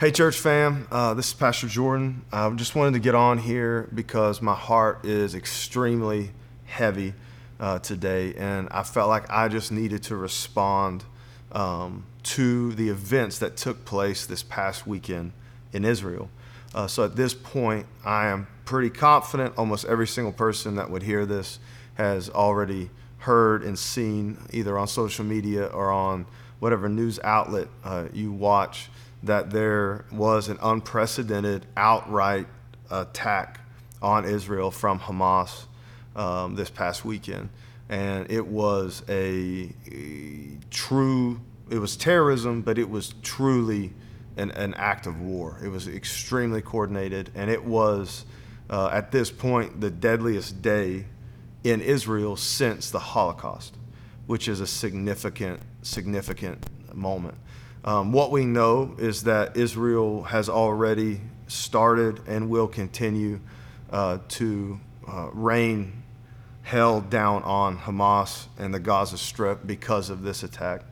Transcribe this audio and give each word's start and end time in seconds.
Hey, 0.00 0.10
church 0.10 0.38
fam, 0.38 0.88
uh, 0.90 1.12
this 1.12 1.26
is 1.26 1.34
Pastor 1.34 1.66
Jordan. 1.66 2.24
I 2.32 2.48
just 2.52 2.74
wanted 2.74 2.94
to 2.94 3.00
get 3.00 3.14
on 3.14 3.36
here 3.36 3.86
because 3.94 4.40
my 4.40 4.54
heart 4.54 5.04
is 5.04 5.34
extremely 5.34 6.30
heavy 6.64 7.12
uh, 7.60 7.80
today, 7.80 8.32
and 8.32 8.70
I 8.70 8.82
felt 8.82 9.10
like 9.10 9.28
I 9.28 9.48
just 9.48 9.70
needed 9.70 10.02
to 10.04 10.16
respond 10.16 11.04
um, 11.52 12.06
to 12.22 12.72
the 12.72 12.88
events 12.88 13.40
that 13.40 13.58
took 13.58 13.84
place 13.84 14.24
this 14.24 14.42
past 14.42 14.86
weekend 14.86 15.32
in 15.74 15.84
Israel. 15.84 16.30
Uh, 16.74 16.86
so 16.86 17.04
at 17.04 17.14
this 17.14 17.34
point, 17.34 17.84
I 18.02 18.28
am 18.28 18.46
pretty 18.64 18.88
confident 18.88 19.52
almost 19.58 19.84
every 19.84 20.06
single 20.06 20.32
person 20.32 20.76
that 20.76 20.90
would 20.90 21.02
hear 21.02 21.26
this 21.26 21.58
has 21.96 22.30
already 22.30 22.88
heard 23.18 23.62
and 23.62 23.78
seen 23.78 24.38
either 24.50 24.78
on 24.78 24.88
social 24.88 25.26
media 25.26 25.66
or 25.66 25.90
on 25.90 26.24
whatever 26.58 26.88
news 26.88 27.20
outlet 27.22 27.68
uh, 27.84 28.06
you 28.14 28.32
watch 28.32 28.88
that 29.22 29.50
there 29.50 30.04
was 30.10 30.48
an 30.48 30.58
unprecedented 30.62 31.66
outright 31.76 32.46
attack 32.90 33.60
on 34.02 34.24
Israel 34.24 34.70
from 34.70 34.98
Hamas 34.98 35.66
um, 36.16 36.54
this 36.54 36.70
past 36.70 37.04
weekend. 37.04 37.50
And 37.88 38.30
it 38.30 38.46
was 38.46 39.02
a, 39.08 39.72
a, 39.92 40.58
true, 40.70 41.40
it 41.70 41.78
was 41.78 41.96
terrorism, 41.96 42.62
but 42.62 42.78
it 42.78 42.88
was 42.88 43.14
truly 43.22 43.92
an, 44.36 44.52
an, 44.52 44.74
act 44.74 45.06
of 45.06 45.20
war. 45.20 45.58
It 45.62 45.68
was 45.68 45.88
extremely 45.88 46.62
coordinated, 46.62 47.30
and 47.34 47.50
it 47.50 47.64
was, 47.64 48.24
uh, 48.70 48.90
at 48.92 49.10
this 49.10 49.30
point, 49.30 49.80
the 49.80 49.90
deadliest 49.90 50.62
day 50.62 51.06
in 51.64 51.80
Israel 51.80 52.36
since 52.36 52.90
the 52.90 53.00
Holocaust, 53.00 53.76
which 54.26 54.46
is 54.46 54.60
a 54.60 54.66
significant, 54.66 55.60
significant 55.82 56.64
moment. 56.94 57.36
Um, 57.84 58.12
what 58.12 58.30
we 58.30 58.44
know 58.44 58.94
is 58.98 59.24
that 59.24 59.56
Israel 59.56 60.24
has 60.24 60.48
already 60.48 61.20
started 61.48 62.20
and 62.26 62.50
will 62.50 62.68
continue 62.68 63.40
uh, 63.90 64.18
to 64.28 64.78
uh, 65.08 65.30
rain 65.32 66.02
hell 66.62 67.00
down 67.00 67.42
on 67.42 67.78
Hamas 67.78 68.46
and 68.58 68.72
the 68.72 68.78
Gaza 68.78 69.18
Strip 69.18 69.66
because 69.66 70.10
of 70.10 70.22
this 70.22 70.42
attack. 70.42 70.82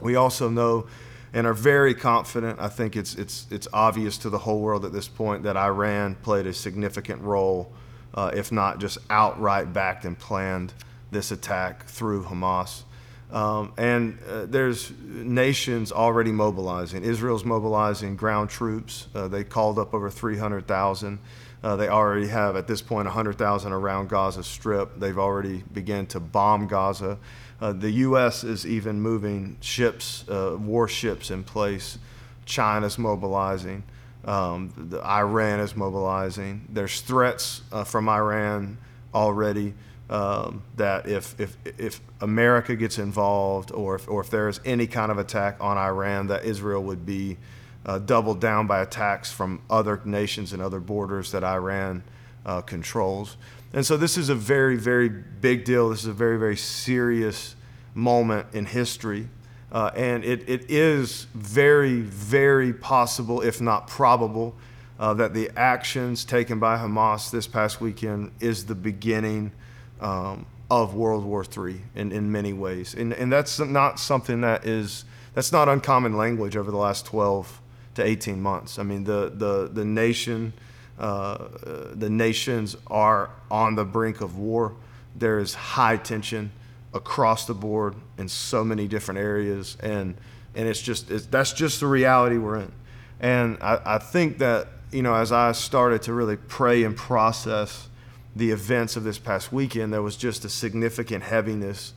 We 0.00 0.16
also 0.16 0.48
know 0.48 0.86
and 1.34 1.48
are 1.48 1.54
very 1.54 1.94
confident. 1.94 2.60
I 2.60 2.68
think 2.68 2.96
it's 2.96 3.16
it's 3.16 3.46
it's 3.50 3.66
obvious 3.72 4.16
to 4.18 4.30
the 4.30 4.38
whole 4.38 4.60
world 4.60 4.84
at 4.84 4.92
this 4.92 5.08
point 5.08 5.42
that 5.42 5.56
Iran 5.56 6.14
played 6.14 6.46
a 6.46 6.54
significant 6.54 7.20
role, 7.22 7.72
uh, 8.14 8.30
if 8.32 8.52
not 8.52 8.78
just 8.78 8.98
outright 9.10 9.72
backed 9.72 10.04
and 10.04 10.16
planned 10.16 10.72
this 11.10 11.32
attack 11.32 11.86
through 11.86 12.24
Hamas. 12.24 12.84
Um, 13.32 13.72
and 13.76 14.18
uh, 14.28 14.46
there's 14.46 14.92
nations 15.02 15.90
already 15.90 16.30
mobilizing. 16.30 17.02
Israel's 17.02 17.44
mobilizing 17.44 18.16
ground 18.16 18.50
troops. 18.50 19.08
Uh, 19.14 19.28
they 19.28 19.44
called 19.44 19.78
up 19.78 19.92
over 19.92 20.10
300,000. 20.10 21.18
Uh, 21.62 21.76
they 21.76 21.88
already 21.88 22.28
have, 22.28 22.56
at 22.56 22.66
this 22.66 22.82
point, 22.82 23.06
100,000 23.06 23.72
around 23.72 24.08
Gaza 24.08 24.44
Strip. 24.44 25.00
They've 25.00 25.18
already 25.18 25.64
begun 25.72 26.06
to 26.06 26.20
bomb 26.20 26.68
Gaza. 26.68 27.18
Uh, 27.60 27.72
the 27.72 27.90
U.S. 27.90 28.44
is 28.44 28.66
even 28.66 29.00
moving 29.00 29.56
ships, 29.60 30.28
uh, 30.28 30.56
warships 30.60 31.30
in 31.30 31.42
place. 31.42 31.98
China's 32.44 32.98
mobilizing. 32.98 33.82
Um, 34.26 34.90
Iran 35.04 35.60
is 35.60 35.74
mobilizing. 35.74 36.66
There's 36.68 37.00
threats 37.00 37.62
uh, 37.72 37.84
from 37.84 38.08
Iran 38.08 38.78
already 39.14 39.74
um, 40.10 40.62
that 40.76 41.08
if, 41.08 41.38
if, 41.40 41.56
if 41.64 42.00
America 42.20 42.76
gets 42.76 42.98
involved 42.98 43.72
or 43.72 43.96
if, 43.96 44.08
or 44.08 44.20
if 44.20 44.30
there's 44.30 44.60
any 44.64 44.86
kind 44.86 45.10
of 45.10 45.18
attack 45.18 45.56
on 45.60 45.78
Iran, 45.78 46.26
that 46.26 46.44
Israel 46.44 46.82
would 46.84 47.06
be 47.06 47.38
uh, 47.86 47.98
doubled 47.98 48.40
down 48.40 48.66
by 48.66 48.82
attacks 48.82 49.32
from 49.32 49.60
other 49.70 50.00
nations 50.04 50.52
and 50.52 50.62
other 50.62 50.80
borders 50.80 51.32
that 51.32 51.42
Iran 51.42 52.02
uh, 52.44 52.60
controls. 52.60 53.36
And 53.72 53.84
so 53.84 53.96
this 53.96 54.16
is 54.16 54.28
a 54.28 54.34
very, 54.34 54.76
very 54.76 55.08
big 55.08 55.64
deal. 55.64 55.88
This 55.88 56.00
is 56.00 56.06
a 56.06 56.12
very, 56.12 56.38
very 56.38 56.56
serious 56.56 57.56
moment 57.94 58.46
in 58.52 58.66
history. 58.66 59.28
Uh, 59.72 59.90
and 59.96 60.24
it, 60.24 60.48
it 60.48 60.70
is 60.70 61.26
very, 61.34 62.00
very 62.00 62.72
possible, 62.72 63.40
if 63.40 63.60
not 63.60 63.88
probable, 63.88 64.54
uh, 65.00 65.12
that 65.14 65.34
the 65.34 65.50
actions 65.56 66.24
taken 66.24 66.60
by 66.60 66.78
Hamas 66.78 67.30
this 67.30 67.48
past 67.48 67.80
weekend 67.80 68.30
is 68.38 68.66
the 68.66 68.76
beginning 68.76 69.50
um, 70.00 70.46
of 70.70 70.94
World 70.94 71.24
War 71.24 71.44
III 71.44 71.80
in, 71.94 72.12
in 72.12 72.32
many 72.32 72.52
ways. 72.52 72.94
And, 72.94 73.12
and 73.12 73.32
that's 73.32 73.58
not 73.58 73.98
something 73.98 74.40
that 74.40 74.66
is, 74.66 75.04
that's 75.34 75.52
not 75.52 75.68
uncommon 75.68 76.16
language 76.16 76.56
over 76.56 76.70
the 76.70 76.76
last 76.76 77.06
12 77.06 77.60
to 77.94 78.04
18 78.04 78.40
months. 78.40 78.78
I 78.78 78.82
mean, 78.82 79.04
the, 79.04 79.30
the, 79.34 79.68
the 79.72 79.84
nation, 79.84 80.52
uh, 80.98 81.46
the 81.92 82.10
nations 82.10 82.76
are 82.88 83.30
on 83.50 83.74
the 83.74 83.84
brink 83.84 84.20
of 84.20 84.38
war. 84.38 84.74
There 85.14 85.38
is 85.38 85.54
high 85.54 85.96
tension 85.96 86.50
across 86.92 87.46
the 87.46 87.54
board 87.54 87.94
in 88.18 88.28
so 88.28 88.64
many 88.64 88.88
different 88.88 89.18
areas. 89.18 89.76
And, 89.80 90.14
and 90.54 90.68
it's 90.68 90.80
just, 90.80 91.10
it's, 91.10 91.26
that's 91.26 91.52
just 91.52 91.80
the 91.80 91.86
reality 91.86 92.38
we're 92.38 92.60
in. 92.60 92.72
And 93.20 93.58
I, 93.60 93.80
I 93.84 93.98
think 93.98 94.38
that, 94.38 94.68
you 94.92 95.02
know, 95.02 95.14
as 95.14 95.32
I 95.32 95.52
started 95.52 96.02
to 96.02 96.12
really 96.12 96.36
pray 96.36 96.84
and 96.84 96.96
process 96.96 97.88
the 98.36 98.50
events 98.50 98.96
of 98.96 99.04
this 99.04 99.18
past 99.18 99.52
weekend, 99.52 99.92
there 99.92 100.02
was 100.02 100.16
just 100.16 100.44
a 100.44 100.48
significant 100.48 101.22
heaviness 101.22 101.92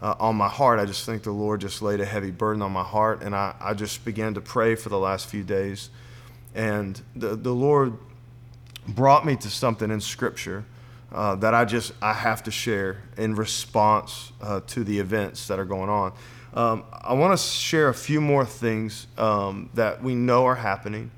uh, 0.00 0.14
on 0.20 0.36
my 0.36 0.48
heart. 0.48 0.78
I 0.78 0.84
just 0.84 1.06
think 1.06 1.22
the 1.22 1.32
Lord 1.32 1.60
just 1.60 1.82
laid 1.82 2.00
a 2.00 2.04
heavy 2.04 2.30
burden 2.30 2.62
on 2.62 2.72
my 2.72 2.82
heart, 2.82 3.22
and 3.22 3.34
I, 3.34 3.54
I 3.60 3.74
just 3.74 4.04
began 4.04 4.34
to 4.34 4.40
pray 4.40 4.74
for 4.74 4.88
the 4.88 4.98
last 4.98 5.26
few 5.26 5.42
days. 5.42 5.90
And 6.54 7.00
the, 7.16 7.36
the 7.36 7.52
Lord 7.52 7.96
brought 8.86 9.24
me 9.26 9.36
to 9.36 9.50
something 9.50 9.90
in 9.90 10.00
Scripture 10.00 10.64
uh, 11.12 11.34
that 11.36 11.54
I 11.54 11.64
just 11.64 11.92
I 12.02 12.12
have 12.12 12.42
to 12.44 12.50
share 12.50 13.02
in 13.16 13.34
response 13.34 14.32
uh, 14.40 14.60
to 14.68 14.84
the 14.84 14.98
events 14.98 15.48
that 15.48 15.58
are 15.58 15.64
going 15.64 15.88
on. 15.88 16.12
Um, 16.54 16.84
I 16.92 17.14
want 17.14 17.38
to 17.38 17.42
share 17.44 17.88
a 17.88 17.94
few 17.94 18.20
more 18.20 18.44
things 18.44 19.06
um, 19.16 19.70
that 19.74 20.02
we 20.02 20.14
know 20.14 20.46
are 20.46 20.54
happening, 20.54 21.10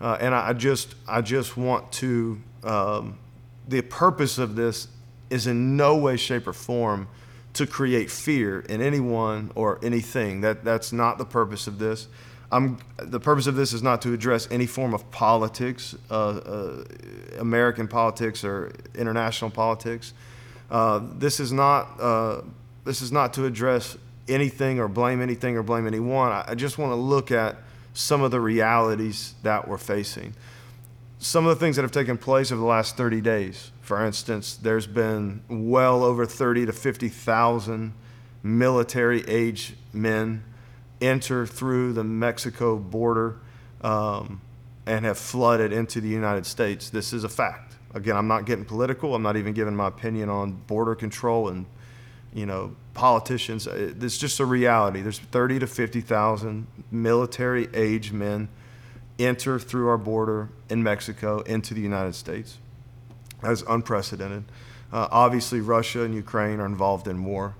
uh, 0.00 0.18
and 0.20 0.34
I, 0.34 0.48
I, 0.48 0.52
just 0.52 0.94
I 1.06 1.20
just 1.20 1.56
want 1.56 1.90
to 1.92 2.40
um, 2.62 3.18
the 3.68 3.82
purpose 3.82 4.38
of 4.38 4.56
this 4.56 4.88
is 5.30 5.46
in 5.46 5.76
no 5.76 5.96
way, 5.96 6.16
shape, 6.16 6.46
or 6.46 6.52
form 6.52 7.08
to 7.54 7.66
create 7.66 8.10
fear 8.10 8.60
in 8.60 8.82
anyone 8.82 9.50
or 9.54 9.78
anything. 9.82 10.42
That, 10.42 10.64
that's 10.64 10.92
not 10.92 11.18
the 11.18 11.24
purpose 11.24 11.66
of 11.66 11.78
this. 11.78 12.06
I'm, 12.52 12.78
the 12.98 13.18
purpose 13.18 13.46
of 13.46 13.56
this 13.56 13.72
is 13.72 13.82
not 13.82 14.02
to 14.02 14.12
address 14.12 14.46
any 14.50 14.66
form 14.66 14.94
of 14.94 15.10
politics, 15.10 15.96
uh, 16.10 16.14
uh, 16.14 16.84
American 17.38 17.88
politics 17.88 18.44
or 18.44 18.72
international 18.94 19.50
politics. 19.50 20.12
Uh, 20.70 21.00
this 21.18 21.40
is 21.40 21.52
not 21.52 22.00
uh, 22.00 22.42
this 22.84 23.02
is 23.02 23.10
not 23.10 23.32
to 23.34 23.46
address 23.46 23.96
anything 24.28 24.78
or 24.78 24.86
blame 24.86 25.20
anything 25.20 25.56
or 25.56 25.62
blame 25.62 25.86
anyone. 25.86 26.30
I, 26.30 26.44
I 26.48 26.54
just 26.54 26.78
want 26.78 26.92
to 26.92 26.96
look 26.96 27.32
at 27.32 27.56
some 27.94 28.22
of 28.22 28.30
the 28.30 28.40
realities 28.40 29.34
that 29.42 29.66
we're 29.66 29.78
facing 29.78 30.34
some 31.26 31.44
of 31.44 31.58
the 31.58 31.64
things 31.64 31.74
that 31.74 31.82
have 31.82 31.90
taken 31.90 32.16
place 32.16 32.52
over 32.52 32.60
the 32.60 32.66
last 32.66 32.96
30 32.96 33.20
days. 33.20 33.72
For 33.80 34.04
instance, 34.04 34.54
there's 34.54 34.86
been 34.86 35.42
well 35.48 36.04
over 36.04 36.24
30 36.24 36.66
to 36.66 36.72
50,000 36.72 37.92
military 38.44 39.24
age 39.26 39.74
men 39.92 40.44
enter 41.00 41.44
through 41.44 41.94
the 41.94 42.04
Mexico 42.04 42.76
border 42.76 43.38
um, 43.80 44.40
and 44.86 45.04
have 45.04 45.18
flooded 45.18 45.72
into 45.72 46.00
the 46.00 46.08
United 46.08 46.46
States. 46.46 46.90
This 46.90 47.12
is 47.12 47.24
a 47.24 47.28
fact. 47.28 47.74
Again, 47.92 48.16
I'm 48.16 48.28
not 48.28 48.46
getting 48.46 48.64
political. 48.64 49.12
I'm 49.14 49.22
not 49.22 49.36
even 49.36 49.52
giving 49.52 49.74
my 49.74 49.88
opinion 49.88 50.28
on 50.28 50.52
border 50.52 50.94
control 50.94 51.48
and 51.48 51.66
you 52.32 52.46
know 52.46 52.76
politicians. 52.94 53.66
It's 53.66 54.16
just 54.16 54.38
a 54.38 54.44
reality. 54.44 55.02
There's 55.02 55.18
30 55.18 55.58
to 55.58 55.66
50,000 55.66 56.66
military 56.92 57.68
age 57.74 58.12
men 58.12 58.48
enter 59.18 59.58
through 59.58 59.88
our 59.88 59.98
border 59.98 60.50
in 60.68 60.82
Mexico 60.82 61.40
into 61.40 61.74
the 61.74 61.80
United 61.80 62.14
States. 62.14 62.58
That 63.42 63.52
is 63.52 63.62
unprecedented. 63.68 64.44
Uh, 64.92 65.08
obviously, 65.10 65.60
Russia 65.60 66.02
and 66.02 66.14
Ukraine 66.14 66.60
are 66.60 66.66
involved 66.66 67.08
in 67.08 67.24
war. 67.24 67.54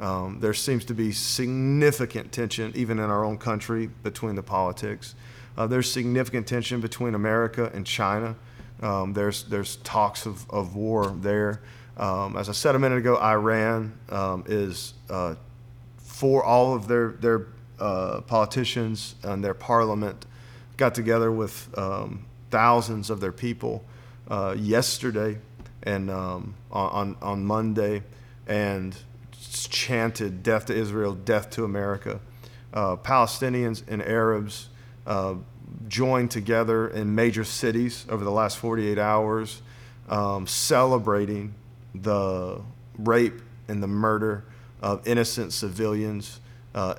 Um, 0.00 0.40
there 0.40 0.54
seems 0.54 0.84
to 0.86 0.94
be 0.94 1.12
significant 1.12 2.32
tension, 2.32 2.72
even 2.74 2.98
in 2.98 3.04
our 3.04 3.24
own 3.24 3.38
country, 3.38 3.88
between 4.02 4.34
the 4.34 4.42
politics. 4.42 5.14
Uh, 5.56 5.66
there's 5.66 5.90
significant 5.90 6.46
tension 6.46 6.80
between 6.80 7.14
America 7.14 7.70
and 7.74 7.86
China. 7.86 8.34
Um, 8.80 9.12
there's, 9.12 9.44
there's 9.44 9.76
talks 9.76 10.26
of, 10.26 10.50
of 10.50 10.74
war 10.74 11.06
there. 11.06 11.60
Um, 11.96 12.36
as 12.36 12.48
I 12.48 12.52
said 12.52 12.74
a 12.74 12.78
minute 12.78 12.98
ago, 12.98 13.16
Iran 13.18 13.92
um, 14.08 14.44
is 14.46 14.94
uh, 15.08 15.36
for 15.98 16.42
all 16.42 16.74
of 16.74 16.88
their, 16.88 17.10
their 17.12 17.46
uh, 17.78 18.22
politicians 18.22 19.14
and 19.22 19.44
their 19.44 19.54
parliament 19.54 20.26
got 20.82 20.96
together 20.96 21.30
with 21.30 21.72
um, 21.78 22.24
thousands 22.50 23.08
of 23.08 23.20
their 23.20 23.30
people 23.30 23.84
uh, 24.26 24.52
yesterday 24.58 25.38
and 25.84 26.10
um, 26.10 26.56
on, 26.72 27.16
on 27.22 27.44
Monday 27.44 28.02
and 28.48 28.96
chanted 29.70 30.42
death 30.42 30.66
to 30.66 30.74
Israel, 30.74 31.14
death 31.14 31.50
to 31.50 31.62
America. 31.62 32.18
Uh, 32.74 32.96
Palestinians 32.96 33.84
and 33.86 34.02
Arabs 34.02 34.70
uh, 35.06 35.36
joined 35.86 36.32
together 36.32 36.88
in 36.88 37.14
major 37.14 37.44
cities 37.44 38.04
over 38.08 38.24
the 38.24 38.32
last 38.32 38.58
48 38.58 38.98
hours, 38.98 39.62
um, 40.08 40.48
celebrating 40.48 41.54
the 41.94 42.60
rape 42.98 43.40
and 43.68 43.80
the 43.80 43.86
murder 43.86 44.42
of 44.80 45.06
innocent 45.06 45.52
civilians 45.52 46.40
uh, 46.74 46.96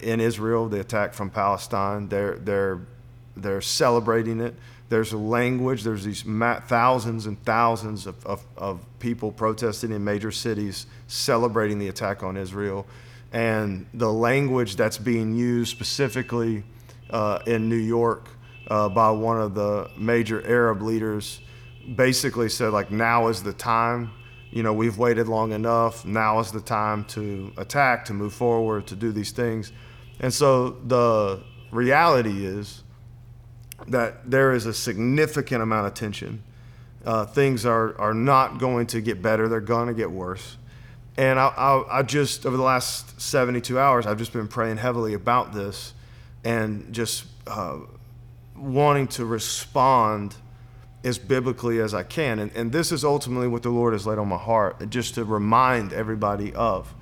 in 0.00 0.20
Israel, 0.20 0.70
the 0.70 0.80
attack 0.80 1.12
from 1.12 1.28
Palestine. 1.28 2.08
They're, 2.08 2.36
they're, 2.36 2.80
they're 3.36 3.60
celebrating 3.60 4.40
it. 4.40 4.54
There's 4.88 5.12
a 5.12 5.18
language, 5.18 5.82
there's 5.82 6.04
these 6.04 6.22
thousands 6.22 7.26
and 7.26 7.42
thousands 7.44 8.06
of, 8.06 8.24
of, 8.24 8.44
of 8.56 8.84
people 9.00 9.32
protesting 9.32 9.90
in 9.90 10.04
major 10.04 10.30
cities 10.30 10.86
celebrating 11.08 11.78
the 11.78 11.88
attack 11.88 12.22
on 12.22 12.36
Israel. 12.36 12.86
And 13.32 13.86
the 13.92 14.12
language 14.12 14.76
that's 14.76 14.98
being 14.98 15.34
used 15.34 15.70
specifically 15.72 16.62
uh, 17.10 17.40
in 17.46 17.68
New 17.68 17.76
York 17.76 18.28
uh, 18.68 18.88
by 18.88 19.10
one 19.10 19.40
of 19.40 19.54
the 19.54 19.90
major 19.98 20.46
Arab 20.46 20.82
leaders 20.82 21.40
basically 21.94 22.48
said, 22.48 22.72
like, 22.72 22.90
now 22.90 23.28
is 23.28 23.42
the 23.42 23.52
time. 23.52 24.10
You 24.50 24.62
know, 24.62 24.72
we've 24.72 24.96
waited 24.96 25.28
long 25.28 25.52
enough. 25.52 26.04
Now 26.04 26.38
is 26.38 26.50
the 26.52 26.60
time 26.60 27.04
to 27.06 27.52
attack, 27.56 28.04
to 28.06 28.14
move 28.14 28.32
forward, 28.32 28.86
to 28.86 28.96
do 28.96 29.12
these 29.12 29.32
things. 29.32 29.72
And 30.20 30.32
so 30.32 30.70
the 30.70 31.42
reality 31.70 32.46
is 32.46 32.82
that 33.88 34.30
there 34.30 34.52
is 34.52 34.66
a 34.66 34.74
significant 34.74 35.62
amount 35.62 35.86
of 35.86 35.94
tension. 35.94 36.42
Uh, 37.04 37.24
things 37.24 37.64
are, 37.64 37.98
are 38.00 38.14
not 38.14 38.58
going 38.58 38.86
to 38.88 39.00
get 39.00 39.22
better, 39.22 39.48
they're 39.48 39.60
going 39.60 39.88
to 39.88 39.94
get 39.94 40.10
worse. 40.10 40.56
And 41.16 41.38
I, 41.38 41.46
I, 41.46 41.98
I, 41.98 42.02
just, 42.02 42.44
over 42.44 42.56
the 42.56 42.62
last 42.62 43.20
72 43.20 43.78
hours, 43.78 44.06
I've 44.06 44.18
just 44.18 44.32
been 44.32 44.48
praying 44.48 44.76
heavily 44.76 45.14
about 45.14 45.54
this 45.54 45.94
and 46.44 46.92
just 46.92 47.24
uh, 47.46 47.78
wanting 48.54 49.08
to 49.08 49.24
respond 49.24 50.34
as 51.04 51.18
biblically 51.18 51.80
as 51.80 51.94
I 51.94 52.02
can. 52.02 52.38
And, 52.40 52.52
and 52.54 52.72
this 52.72 52.92
is 52.92 53.04
ultimately 53.04 53.48
what 53.48 53.62
the 53.62 53.70
Lord 53.70 53.92
has 53.92 54.06
laid 54.06 54.18
on 54.18 54.28
my 54.28 54.36
heart, 54.36 54.90
just 54.90 55.14
to 55.14 55.24
remind 55.24 55.92
everybody 55.92 56.52
of. 56.52 56.92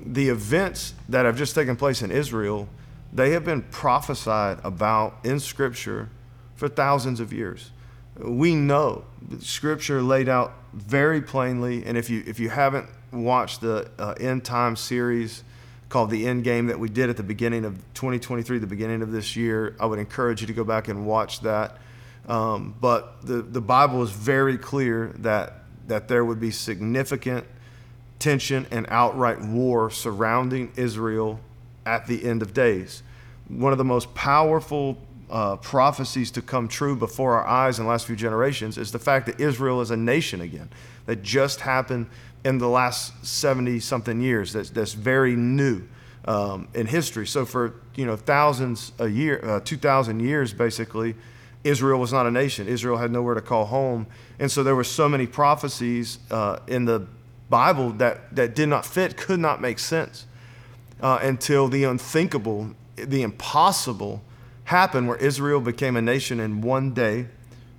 The 0.00 0.28
events 0.28 0.94
that 1.08 1.24
have 1.24 1.36
just 1.36 1.54
taken 1.54 1.74
place 1.74 2.02
in 2.02 2.10
Israel, 2.10 2.68
they 3.12 3.30
have 3.30 3.44
been 3.44 3.62
prophesied 3.62 4.58
about 4.64 5.18
in 5.24 5.40
Scripture 5.40 6.10
for 6.54 6.68
thousands 6.68 7.20
of 7.20 7.32
years. 7.32 7.70
We 8.18 8.54
know 8.54 9.04
Scripture 9.40 10.02
laid 10.02 10.28
out 10.28 10.52
very 10.72 11.22
plainly, 11.22 11.84
and 11.84 11.96
if 11.96 12.10
you 12.10 12.22
if 12.26 12.40
you 12.40 12.50
haven't 12.50 12.88
watched 13.12 13.60
the 13.60 13.90
uh, 13.98 14.14
end 14.20 14.44
time 14.44 14.76
series 14.76 15.44
called 15.88 16.10
the 16.10 16.26
End 16.26 16.44
Game 16.44 16.66
that 16.66 16.78
we 16.78 16.88
did 16.88 17.08
at 17.08 17.16
the 17.16 17.22
beginning 17.22 17.64
of 17.64 17.76
2023, 17.94 18.58
the 18.58 18.66
beginning 18.66 19.00
of 19.00 19.10
this 19.10 19.36
year, 19.36 19.74
I 19.80 19.86
would 19.86 19.98
encourage 19.98 20.42
you 20.42 20.46
to 20.48 20.52
go 20.52 20.64
back 20.64 20.88
and 20.88 21.06
watch 21.06 21.40
that. 21.40 21.78
Um, 22.26 22.74
but 22.80 23.22
the 23.22 23.40
the 23.40 23.60
Bible 23.60 24.02
is 24.02 24.10
very 24.10 24.58
clear 24.58 25.14
that 25.18 25.64
that 25.86 26.08
there 26.08 26.24
would 26.24 26.40
be 26.40 26.50
significant 26.50 27.46
tension 28.18 28.66
and 28.70 28.86
outright 28.90 29.40
war 29.40 29.90
surrounding 29.90 30.72
Israel 30.76 31.40
at 31.88 32.06
the 32.06 32.22
end 32.22 32.42
of 32.42 32.52
days. 32.52 33.02
One 33.48 33.72
of 33.72 33.78
the 33.78 33.84
most 33.84 34.14
powerful 34.14 34.98
uh, 35.30 35.56
prophecies 35.56 36.30
to 36.32 36.42
come 36.42 36.68
true 36.68 36.94
before 36.94 37.34
our 37.34 37.46
eyes 37.46 37.78
in 37.78 37.86
the 37.86 37.90
last 37.90 38.06
few 38.06 38.14
generations 38.14 38.76
is 38.76 38.92
the 38.92 38.98
fact 38.98 39.24
that 39.26 39.40
Israel 39.40 39.80
is 39.80 39.90
a 39.90 39.96
nation 39.96 40.42
again. 40.42 40.68
That 41.06 41.22
just 41.22 41.60
happened 41.60 42.06
in 42.44 42.58
the 42.58 42.68
last 42.68 43.26
70 43.26 43.80
something 43.80 44.20
years. 44.20 44.52
That's, 44.52 44.68
that's 44.68 44.92
very 44.92 45.34
new 45.34 45.88
um, 46.26 46.68
in 46.74 46.86
history. 46.86 47.26
So, 47.26 47.46
for 47.46 47.74
you 47.94 48.04
know, 48.04 48.16
thousands 48.16 48.92
a 48.98 49.08
year, 49.08 49.40
uh, 49.42 49.60
2,000 49.60 50.20
years 50.20 50.52
basically, 50.52 51.14
Israel 51.64 51.98
was 51.98 52.12
not 52.12 52.26
a 52.26 52.30
nation. 52.30 52.68
Israel 52.68 52.98
had 52.98 53.10
nowhere 53.10 53.34
to 53.34 53.40
call 53.40 53.64
home. 53.64 54.06
And 54.38 54.52
so 54.52 54.62
there 54.62 54.76
were 54.76 54.84
so 54.84 55.08
many 55.08 55.26
prophecies 55.26 56.18
uh, 56.30 56.58
in 56.66 56.84
the 56.84 57.06
Bible 57.48 57.92
that, 57.92 58.34
that 58.36 58.54
did 58.54 58.68
not 58.68 58.84
fit, 58.84 59.16
could 59.16 59.40
not 59.40 59.62
make 59.62 59.78
sense 59.78 60.26
uh, 61.00 61.18
until 61.22 61.68
the 61.68 61.84
unthinkable, 61.84 62.74
the 62.96 63.22
impossible 63.22 64.22
happened 64.64 65.08
where 65.08 65.16
Israel 65.16 65.60
became 65.60 65.96
a 65.96 66.02
nation 66.02 66.40
in 66.40 66.60
one 66.60 66.92
day 66.92 67.26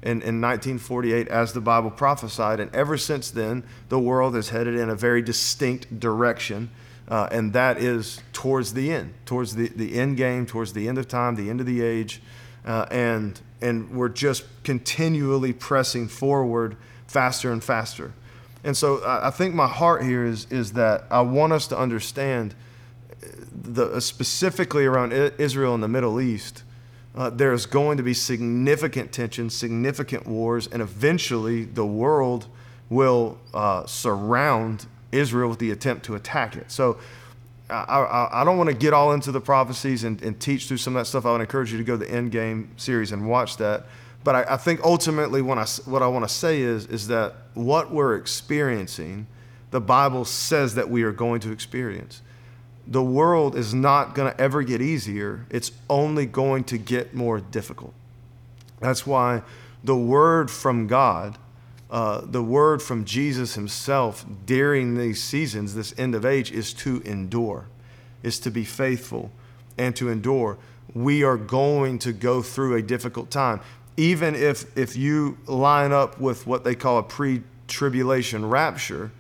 in, 0.02 0.22
in 0.22 0.42
1948 0.42 1.28
as 1.28 1.54
the 1.54 1.62
Bible 1.62 1.92
prophesied. 1.92 2.60
And 2.60 2.74
ever 2.74 2.98
since 2.98 3.30
then, 3.32 3.64
the 3.90 4.00
world 4.00 4.36
has 4.36 4.50
headed 4.50 4.76
in 4.76 4.90
a 4.90 4.96
very 4.96 5.22
distinct 5.22 6.00
direction. 6.00 6.70
Uh, 7.08 7.28
and 7.32 7.54
that 7.54 7.78
is 7.78 8.22
towards 8.34 8.74
the 8.74 8.92
end, 8.92 9.14
towards 9.26 9.56
the, 9.56 9.68
the 9.70 10.00
end 10.00 10.16
game, 10.18 10.46
towards 10.46 10.74
the 10.74 10.88
end 10.88 10.98
of 10.98 11.08
time, 11.08 11.36
the 11.36 11.50
end 11.50 11.60
of 11.60 11.66
the 11.66 11.82
age. 11.82 12.22
Uh, 12.66 12.86
and, 12.92 13.40
and 13.62 13.92
we're 13.92 14.10
just 14.10 14.46
continually 14.64 15.54
pressing 15.54 16.08
forward 16.08 16.78
faster 17.08 17.52
and 17.52 17.64
faster. 17.64 18.14
And 18.64 18.78
so 18.78 19.04
I, 19.04 19.28
I 19.28 19.32
think 19.32 19.56
my 19.56 19.68
heart 19.68 20.04
here 20.04 20.26
is, 20.26 20.48
is 20.52 20.74
that 20.74 21.06
I 21.10 21.22
want 21.22 21.54
us 21.54 21.68
to 21.68 21.78
understand 21.78 22.54
the, 23.62 24.00
specifically 24.00 24.86
around 24.86 25.14
Israel 25.14 25.74
and 25.74 25.84
the 25.84 25.88
Middle 25.88 26.22
East 26.22 26.64
uh, 27.16 27.30
there's 27.30 27.66
going 27.66 27.98
to 27.98 28.04
be 28.04 28.14
significant 28.14 29.12
tension, 29.12 29.50
significant 29.50 30.28
wars, 30.28 30.68
and 30.68 30.82
eventually 30.82 31.66
the 31.66 31.86
world 31.86 32.48
will 32.90 33.38
uh, 33.54 33.86
surround 33.86 34.86
Israel 35.12 35.50
with 35.50 35.60
the 35.60 35.72
attempt 35.72 36.06
to 36.06 36.16
attack 36.16 36.56
it. 36.56 36.72
So 36.72 37.00
I, 37.70 37.74
I, 37.74 38.42
I 38.42 38.44
don't 38.44 38.58
want 38.58 38.70
to 38.70 38.76
get 38.76 38.94
all 38.94 39.12
into 39.12 39.32
the 39.32 39.42
prophecies 39.42 40.04
and, 40.04 40.22
and, 40.22 40.40
teach 40.40 40.68
through 40.68 40.78
some 40.78 40.96
of 40.96 41.02
that 41.02 41.06
stuff. 41.06 41.26
I 41.26 41.32
would 41.32 41.42
encourage 41.42 41.72
you 41.72 41.78
to 41.78 41.84
go 41.84 41.98
to 41.98 42.06
the 42.06 42.12
End 42.12 42.32
Game 42.32 42.72
series 42.78 43.12
and 43.12 43.28
watch 43.28 43.58
that. 43.58 43.86
But 44.24 44.36
I, 44.36 44.54
I 44.54 44.58
think 44.58 44.82
ultimately 44.84 45.42
when 45.42 45.58
I, 45.58 45.66
what 45.86 46.02
I 46.02 46.08
want 46.08 46.28
to 46.28 46.34
say 46.34 46.62
is, 46.62 46.86
is 46.88 47.08
that 47.08 47.36
what 47.54 47.92
we're 47.92 48.16
experiencing, 48.16 49.28
the 49.72 49.82
Bible 49.82 50.26
says 50.26 50.76
that 50.76 50.90
we 50.90 51.04
are 51.04 51.12
going 51.12 51.42
to 51.42 51.52
experience 51.52 52.22
the 52.90 53.04
world 53.04 53.56
is 53.56 53.72
not 53.72 54.16
going 54.16 54.34
to 54.34 54.42
ever 54.42 54.64
get 54.64 54.82
easier. 54.82 55.46
It's 55.52 55.72
only 55.90 56.26
going 56.26 56.64
to 56.66 56.78
get 56.80 57.14
more 57.14 57.40
difficult. 57.40 57.94
That's 58.80 59.06
why 59.06 59.44
the 59.84 59.96
word 59.96 60.50
from 60.50 60.88
God, 60.88 61.38
uh, 61.92 62.22
the 62.26 62.42
word 62.42 62.82
from 62.82 63.06
Jesus 63.06 63.54
himself 63.54 64.26
during 64.48 64.98
these 64.98 65.24
seasons, 65.24 65.76
this 65.76 65.94
end 66.00 66.16
of 66.16 66.26
age, 66.26 66.52
is 66.52 66.74
to 66.74 67.02
endure, 67.06 67.68
is 68.24 68.40
to 68.40 68.50
be 68.50 68.64
faithful 68.64 69.32
and 69.78 69.96
to 69.96 70.10
endure. 70.10 70.58
We 70.96 71.24
are 71.24 71.38
going 71.38 72.00
to 72.00 72.12
go 72.12 72.42
through 72.42 72.76
a 72.76 72.82
difficult 72.82 73.30
time. 73.30 73.62
Even 73.98 74.34
if, 74.34 74.76
if 74.76 74.96
you 74.96 75.38
line 75.46 75.92
up 75.92 76.20
with 76.20 76.48
what 76.48 76.64
they 76.64 76.74
call 76.74 76.98
a 76.98 77.04
pre 77.04 77.44
tribulation 77.68 78.50
rapture, 78.50 79.12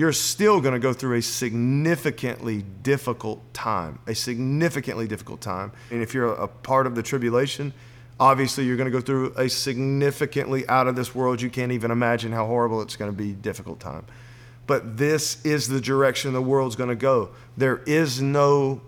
you're 0.00 0.14
still 0.14 0.62
going 0.62 0.72
to 0.72 0.78
go 0.80 0.94
through 0.94 1.18
a 1.18 1.20
significantly 1.20 2.64
difficult 2.82 3.52
time, 3.52 3.98
a 4.06 4.14
significantly 4.14 5.06
difficult 5.06 5.42
time. 5.42 5.72
And 5.90 6.00
if 6.00 6.14
you're 6.14 6.32
a 6.32 6.48
part 6.48 6.86
of 6.86 6.94
the 6.94 7.02
tribulation, 7.02 7.74
obviously 8.18 8.64
you're 8.64 8.78
going 8.78 8.90
to 8.90 8.98
go 8.98 9.02
through 9.02 9.34
a 9.36 9.50
significantly 9.50 10.66
out 10.70 10.88
of 10.88 10.96
this 10.96 11.14
world. 11.14 11.42
You 11.42 11.50
can't 11.50 11.70
even 11.72 11.90
imagine 11.90 12.32
how 12.32 12.46
horrible 12.46 12.80
it's 12.80 12.96
going 12.96 13.10
to 13.10 13.16
be, 13.16 13.32
difficult 13.32 13.78
time. 13.78 14.06
But 14.66 14.96
this 14.96 15.44
is 15.44 15.68
the 15.68 15.82
direction 15.82 16.32
the 16.32 16.40
world's 16.40 16.76
going 16.76 16.88
to 16.88 16.96
go. 16.96 17.32
There 17.58 17.82
is 17.84 18.22
no 18.22 18.80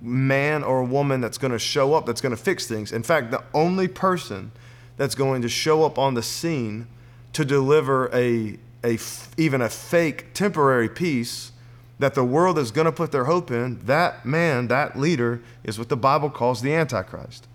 man 0.00 0.64
or 0.64 0.82
woman 0.84 1.20
that's 1.20 1.36
going 1.36 1.52
to 1.52 1.58
show 1.58 1.92
up 1.92 2.06
that's 2.06 2.22
going 2.22 2.34
to 2.34 2.42
fix 2.42 2.66
things. 2.66 2.92
In 2.92 3.02
fact, 3.02 3.30
the 3.30 3.44
only 3.52 3.88
person 3.88 4.52
that's 4.96 5.14
going 5.14 5.42
to 5.42 5.50
show 5.50 5.84
up 5.84 5.98
on 5.98 6.14
the 6.14 6.22
scene 6.22 6.86
to 7.34 7.44
deliver 7.44 8.08
a 8.14 8.56
a, 8.84 8.98
even 9.36 9.60
a 9.60 9.68
fake 9.68 10.34
temporary 10.34 10.88
peace 10.88 11.52
that 11.98 12.14
the 12.14 12.24
world 12.24 12.58
is 12.58 12.70
going 12.70 12.84
to 12.84 12.92
put 12.92 13.10
their 13.10 13.24
hope 13.24 13.50
in, 13.50 13.84
that 13.86 14.26
man, 14.26 14.68
that 14.68 14.98
leader, 14.98 15.40
is 15.64 15.78
what 15.78 15.88
the 15.88 15.96
Bible 15.96 16.28
calls 16.30 16.60
the 16.60 16.74
Antichrist. 16.74 17.46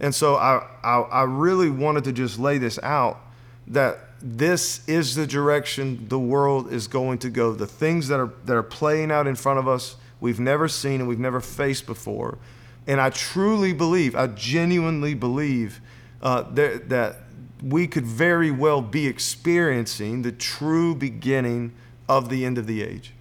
And 0.00 0.14
so 0.14 0.36
I, 0.36 0.66
I, 0.82 1.00
I, 1.00 1.22
really 1.22 1.70
wanted 1.70 2.04
to 2.04 2.12
just 2.12 2.38
lay 2.38 2.58
this 2.58 2.78
out 2.82 3.18
that 3.66 3.98
this 4.20 4.86
is 4.88 5.14
the 5.14 5.26
direction 5.26 6.06
the 6.08 6.18
world 6.18 6.72
is 6.72 6.86
going 6.86 7.18
to 7.18 7.30
go. 7.30 7.52
The 7.52 7.66
things 7.66 8.08
that 8.08 8.20
are, 8.20 8.32
that 8.44 8.56
are 8.56 8.62
playing 8.62 9.10
out 9.10 9.26
in 9.26 9.34
front 9.34 9.58
of 9.58 9.66
us, 9.66 9.96
we've 10.20 10.38
never 10.38 10.68
seen 10.68 11.00
and 11.00 11.08
we've 11.08 11.18
never 11.18 11.40
faced 11.40 11.86
before. 11.86 12.38
And 12.86 13.00
I 13.00 13.10
truly 13.10 13.72
believe, 13.72 14.14
I 14.14 14.28
genuinely 14.28 15.14
believe 15.14 15.80
uh, 16.22 16.42
that, 16.52 16.88
that 16.88 17.16
we 17.62 17.86
could 17.86 18.06
very 18.06 18.50
well 18.50 18.80
be 18.80 19.06
experiencing 19.06 20.22
the 20.22 20.32
true 20.32 20.94
beginning 20.94 21.72
of 22.08 22.28
the 22.28 22.44
end 22.44 22.58
of 22.58 22.66
the 22.66 22.82
age. 22.82 23.12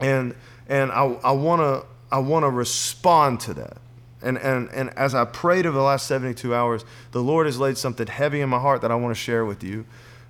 And, 0.00 0.34
and 0.68 0.92
I, 0.92 1.04
I 1.24 1.32
want 1.32 1.60
to 1.60 1.86
I 2.10 2.18
wanna 2.18 2.50
respond 2.50 3.40
to 3.40 3.54
that. 3.54 3.78
And, 4.22 4.38
and, 4.38 4.68
and 4.70 4.90
as 4.96 5.14
I 5.14 5.24
prayed 5.24 5.66
over 5.66 5.76
the 5.76 5.84
last 5.84 6.06
72 6.06 6.54
hours, 6.54 6.84
the 7.12 7.22
Lord 7.22 7.46
has 7.46 7.58
laid 7.58 7.76
something 7.76 8.06
heavy 8.06 8.40
in 8.40 8.48
my 8.48 8.58
heart 8.58 8.80
that 8.82 8.90
I 8.90 8.94
want 8.94 9.14
to 9.14 9.20
share 9.20 9.44
with 9.44 9.62
you. 9.62 9.84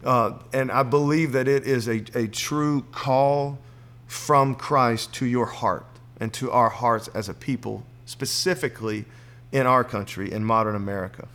Uh, 0.04 0.38
and 0.52 0.70
I 0.70 0.82
believe 0.82 1.32
that 1.32 1.48
it 1.48 1.64
is 1.64 1.88
a, 1.88 2.04
a 2.14 2.26
true 2.26 2.82
call 2.92 3.58
from 4.06 4.54
Christ 4.54 5.12
to 5.14 5.26
your 5.26 5.46
heart 5.46 5.86
and 6.20 6.32
to 6.34 6.50
our 6.50 6.68
hearts 6.68 7.08
as 7.08 7.28
a 7.28 7.34
people, 7.34 7.84
specifically 8.04 9.04
in 9.52 9.66
our 9.66 9.84
country, 9.84 10.32
in 10.32 10.44
modern 10.44 10.74
America. 10.74 11.28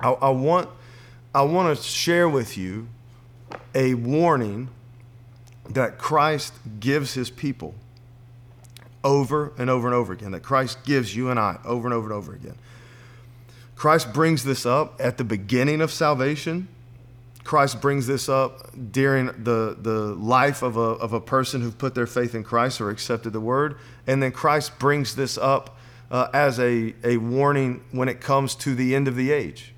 I, 0.00 0.10
I 0.10 0.30
want, 0.30 0.68
I 1.34 1.42
want 1.42 1.76
to 1.76 1.82
share 1.82 2.28
with 2.28 2.56
you 2.56 2.88
a 3.74 3.94
warning 3.94 4.70
that 5.70 5.98
Christ 5.98 6.54
gives 6.80 7.14
his 7.14 7.30
people 7.30 7.74
over 9.04 9.52
and 9.58 9.68
over 9.68 9.86
and 9.86 9.94
over 9.94 10.12
again, 10.12 10.32
that 10.32 10.42
Christ 10.42 10.82
gives 10.84 11.14
you 11.14 11.30
and 11.30 11.38
I 11.38 11.58
over 11.64 11.86
and 11.86 11.94
over 11.94 12.06
and 12.06 12.14
over 12.14 12.34
again. 12.34 12.56
Christ 13.76 14.12
brings 14.12 14.42
this 14.42 14.66
up 14.66 14.96
at 14.98 15.18
the 15.18 15.24
beginning 15.24 15.80
of 15.80 15.92
salvation. 15.92 16.68
Christ 17.44 17.80
brings 17.80 18.06
this 18.06 18.28
up 18.28 18.70
during 18.92 19.26
the, 19.26 19.76
the 19.80 20.14
life 20.14 20.62
of 20.62 20.76
a, 20.76 20.80
of 20.80 21.12
a 21.12 21.20
person 21.20 21.60
who've 21.60 21.78
put 21.78 21.94
their 21.94 22.06
faith 22.06 22.34
in 22.34 22.42
Christ 22.42 22.80
or 22.80 22.90
accepted 22.90 23.32
the 23.32 23.40
word. 23.40 23.76
And 24.06 24.22
then 24.22 24.32
Christ 24.32 24.78
brings 24.78 25.14
this 25.14 25.38
up 25.38 25.78
uh, 26.10 26.28
as 26.34 26.58
a, 26.58 26.94
a 27.04 27.18
warning 27.18 27.84
when 27.92 28.08
it 28.08 28.20
comes 28.20 28.54
to 28.56 28.74
the 28.74 28.94
end 28.94 29.06
of 29.06 29.14
the 29.14 29.30
age. 29.30 29.74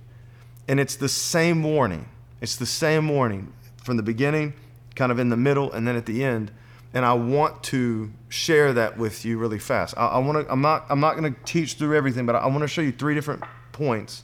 And 0.71 0.79
it's 0.79 0.95
the 0.95 1.09
same 1.09 1.65
warning. 1.65 2.09
It's 2.41 2.55
the 2.55 2.65
same 2.65 3.09
warning 3.09 3.53
from 3.83 3.97
the 3.97 4.05
beginning, 4.05 4.55
kind 4.95 5.11
of 5.11 5.19
in 5.19 5.29
the 5.29 5.37
middle, 5.37 5.73
and 5.73 5.85
then 5.85 5.97
at 5.97 6.07
the 6.07 6.23
end. 6.23 6.53
And 6.95 7.05
I 7.05 7.13
want 7.15 7.65
to 7.65 8.13
share 8.29 8.73
that 8.75 8.97
with 8.97 9.25
you 9.25 9.37
really 9.37 9.59
fast. 9.59 9.95
I, 9.99 10.07
I 10.07 10.19
want 10.19 10.47
to. 10.47 10.53
I'm 10.53 10.61
not. 10.61 10.87
I'm 10.89 11.01
not 11.01 11.17
going 11.17 11.35
to 11.35 11.41
teach 11.45 11.75
through 11.75 11.97
everything, 11.97 12.25
but 12.25 12.37
I, 12.37 12.43
I 12.43 12.47
want 12.47 12.61
to 12.61 12.69
show 12.69 12.83
you 12.83 12.93
three 12.93 13.17
different 13.17 13.43
points 13.73 14.23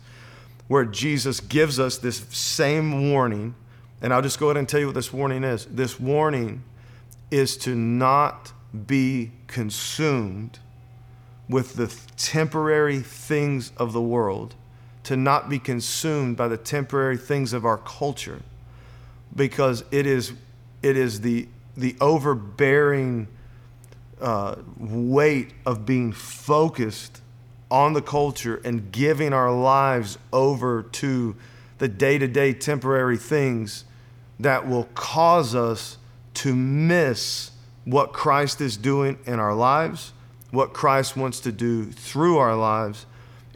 where 0.69 0.85
Jesus 0.85 1.41
gives 1.41 1.81
us 1.81 1.99
this 1.99 2.19
same 2.31 3.11
warning. 3.11 3.57
And 4.00 4.15
I'll 4.15 4.23
just 4.23 4.38
go 4.38 4.47
ahead 4.47 4.57
and 4.57 4.69
tell 4.69 4.79
you 4.79 4.87
what 4.87 4.95
this 4.95 5.12
warning 5.12 5.43
is. 5.43 5.67
This 5.67 5.99
warning 5.99 6.62
is 7.29 7.57
to 7.57 7.75
not 7.75 8.53
be 8.87 9.33
consumed 9.49 10.61
with 11.49 11.75
the 11.75 11.93
temporary 12.17 13.00
things 13.00 13.73
of 13.79 13.93
the 13.93 14.00
world, 14.00 14.55
to 15.07 15.17
not 15.17 15.49
be 15.49 15.61
consumed 15.61 16.37
by 16.37 16.49
the 16.49 16.57
temporary 16.57 17.17
things 17.17 17.53
of 17.53 17.65
our 17.65 17.79
culture, 17.79 18.43
because 19.37 19.85
it 19.93 20.05
is, 20.05 20.33
it 20.83 20.97
is 20.97 21.21
the, 21.21 21.47
the 21.77 21.95
overbearing 22.01 23.29
uh, 24.21 24.57
weight 24.77 25.53
of 25.65 25.87
being 25.87 26.11
focused 26.11 27.21
on 27.71 27.93
the 27.93 28.03
culture 28.03 28.61
and 28.65 28.91
giving 28.91 29.33
our 29.33 29.53
lives 29.53 30.19
over 30.33 30.83
to 30.83 31.37
the 31.79 31.87
day 31.87 32.19
to 32.19 32.27
day 32.27 32.53
temporary 32.53 33.17
things 33.17 33.85
that 34.41 34.67
will 34.67 34.89
cause 34.95 35.55
us 35.55 35.99
to 36.35 36.53
miss 36.53 37.53
what 37.85 38.13
Christ 38.13 38.61
is 38.61 38.77
doing 38.77 39.21
in 39.25 39.39
our 39.39 39.55
lives, 39.55 40.13
what 40.51 40.73
Christ 40.73 41.17
wants 41.17 41.39
to 41.41 41.53
do 41.53 41.85
through 41.85 42.39
our 42.39 42.57
lives. 42.57 43.07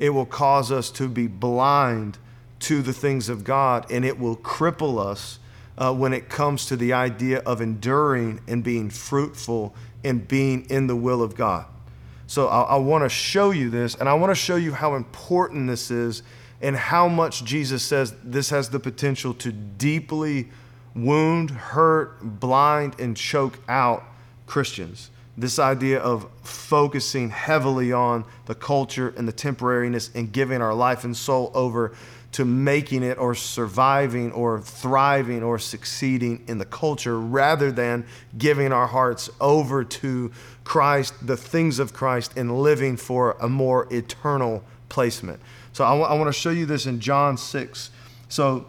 It 0.01 0.11
will 0.11 0.27
cause 0.27 0.73
us 0.73 0.91
to 0.93 1.09
be 1.09 1.29
blind 1.29 2.19
to 2.61 2.83
the 2.83 2.93
things 2.93 3.29
of 3.29 3.45
God, 3.45 3.89
and 3.93 4.05
it 4.05 4.19
will 4.19 4.37
cripple 4.37 4.99
us 4.99 5.39
uh, 5.79 5.95
when 5.95 6.13
it 6.13 6.29
comes 6.29 6.67
to 6.67 6.77
the 6.77 6.93
idea 6.95 7.39
of 7.41 7.61
enduring 7.61 8.41
and 8.49 8.65
being 8.65 8.91
fruitful 8.91 9.75
and 10.03 10.27
being 10.27 10.65
in 10.71 10.89
the 10.89 10.97
will 10.97 11.23
of 11.23 11.37
God. 11.37 11.67
So 12.27 12.49
I, 12.49 12.63
I 12.63 12.77
want 12.77 13.05
to 13.05 13.09
show 13.11 13.51
you 13.51 13.69
this, 13.69 13.95
and 13.95 14.09
I 14.09 14.15
want 14.15 14.31
to 14.31 14.35
show 14.35 14.57
you 14.57 14.73
how 14.73 14.95
important 14.95 15.69
this 15.69 15.91
is 15.91 16.23
and 16.63 16.77
how 16.77 17.07
much 17.07 17.45
Jesus 17.45 17.83
says 17.83 18.15
this 18.25 18.51
has 18.51 18.71
the 18.71 18.81
potential 18.81 19.35
to 19.35 19.53
deeply 19.53 20.49
wound, 20.95 21.51
hurt, 21.51 22.41
blind, 22.41 22.99
and 22.99 23.17
choke 23.17 23.59
out 23.69 24.03
Christians. 24.47 25.11
This 25.37 25.59
idea 25.59 26.01
of 26.01 26.29
focusing 26.43 27.31
heavily 27.31 27.93
on 27.93 28.25
the 28.47 28.55
culture 28.55 29.15
and 29.17 29.27
the 29.27 29.33
temporariness 29.33 30.15
and 30.15 30.33
giving 30.33 30.61
our 30.61 30.75
life 30.75 31.05
and 31.05 31.17
soul 31.17 31.51
over 31.55 31.93
to 32.33 32.45
making 32.45 33.03
it 33.03 33.19
or 33.19 33.35
surviving 33.35 34.31
or 34.33 34.61
thriving 34.61 35.43
or 35.43 35.59
succeeding 35.59 36.45
in 36.47 36.59
the 36.59 36.65
culture 36.65 37.19
rather 37.19 37.73
than 37.73 38.07
giving 38.39 38.73
our 38.73 38.87
hearts 38.87 39.29
over 39.41 39.83
to 39.83 40.31
Christ, 40.63 41.15
the 41.27 41.37
things 41.37 41.79
of 41.79 41.93
Christ, 41.93 42.37
and 42.37 42.63
living 42.63 42.97
for 42.97 43.33
a 43.41 43.49
more 43.49 43.93
eternal 43.93 44.63
placement. 44.89 45.41
So 45.73 45.85
I, 45.85 45.91
w- 45.91 46.07
I 46.07 46.15
want 46.15 46.29
to 46.29 46.39
show 46.39 46.51
you 46.51 46.67
this 46.67 46.87
in 46.87 47.01
John 47.01 47.37
6. 47.37 47.91
So 48.29 48.67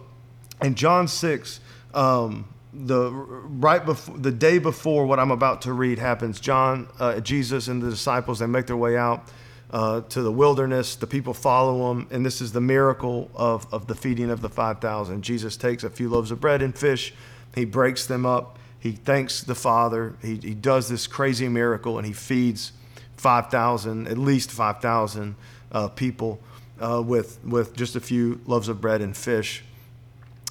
in 0.60 0.74
John 0.74 1.06
6, 1.06 1.60
um, 1.94 2.48
the 2.72 3.10
right 3.10 3.84
before 3.84 4.16
the 4.16 4.30
day 4.30 4.58
before 4.58 5.04
what 5.06 5.18
I'm 5.18 5.30
about 5.30 5.62
to 5.62 5.72
read 5.72 5.98
happens, 5.98 6.40
John, 6.40 6.88
uh, 6.98 7.20
Jesus, 7.20 7.68
and 7.68 7.82
the 7.82 7.90
disciples 7.90 8.38
they 8.38 8.46
make 8.46 8.66
their 8.66 8.76
way 8.76 8.96
out 8.96 9.28
uh, 9.72 10.02
to 10.02 10.22
the 10.22 10.32
wilderness. 10.32 10.96
The 10.96 11.06
people 11.06 11.34
follow 11.34 11.88
them, 11.88 12.08
and 12.10 12.24
this 12.24 12.40
is 12.40 12.52
the 12.52 12.60
miracle 12.60 13.30
of, 13.34 13.72
of 13.72 13.86
the 13.86 13.94
feeding 13.94 14.30
of 14.30 14.40
the 14.40 14.48
5,000. 14.48 15.22
Jesus 15.22 15.56
takes 15.56 15.84
a 15.84 15.90
few 15.90 16.08
loaves 16.08 16.30
of 16.30 16.40
bread 16.40 16.62
and 16.62 16.76
fish, 16.76 17.12
he 17.54 17.64
breaks 17.64 18.06
them 18.06 18.24
up, 18.24 18.58
he 18.78 18.92
thanks 18.92 19.42
the 19.42 19.54
Father, 19.54 20.14
he, 20.22 20.36
he 20.36 20.54
does 20.54 20.88
this 20.88 21.06
crazy 21.06 21.48
miracle, 21.48 21.98
and 21.98 22.06
he 22.06 22.12
feeds 22.12 22.72
5,000, 23.16 24.08
at 24.08 24.18
least 24.18 24.50
5,000 24.50 25.34
uh, 25.70 25.88
people 25.88 26.40
uh, 26.80 27.02
with, 27.04 27.38
with 27.44 27.76
just 27.76 27.96
a 27.96 28.00
few 28.00 28.40
loaves 28.46 28.68
of 28.68 28.80
bread 28.80 29.00
and 29.00 29.16
fish. 29.16 29.62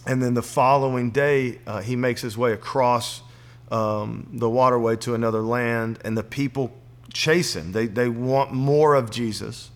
And 0.05 0.22
then 0.22 0.34
the 0.34 0.41
following 0.41 1.12
day, 1.12 1.60
uh, 1.67 1.81
he 1.81 1.96
makes 1.96 2.22
his 2.22 2.38
way 2.38 2.53
across 2.53 3.22
um, 3.72 4.27
the 4.34 4.50
waterway 4.50 4.96
to 4.98 5.13
another 5.13 5.41
land, 5.41 6.00
and 6.03 6.17
the 6.17 6.24
people 6.24 6.72
chase 7.13 7.55
him. 7.55 7.72
They, 7.72 7.88
they 7.88 8.10
want 8.10 8.51
more 8.51 8.96
of 8.96 9.12
Jesus. 9.12 9.70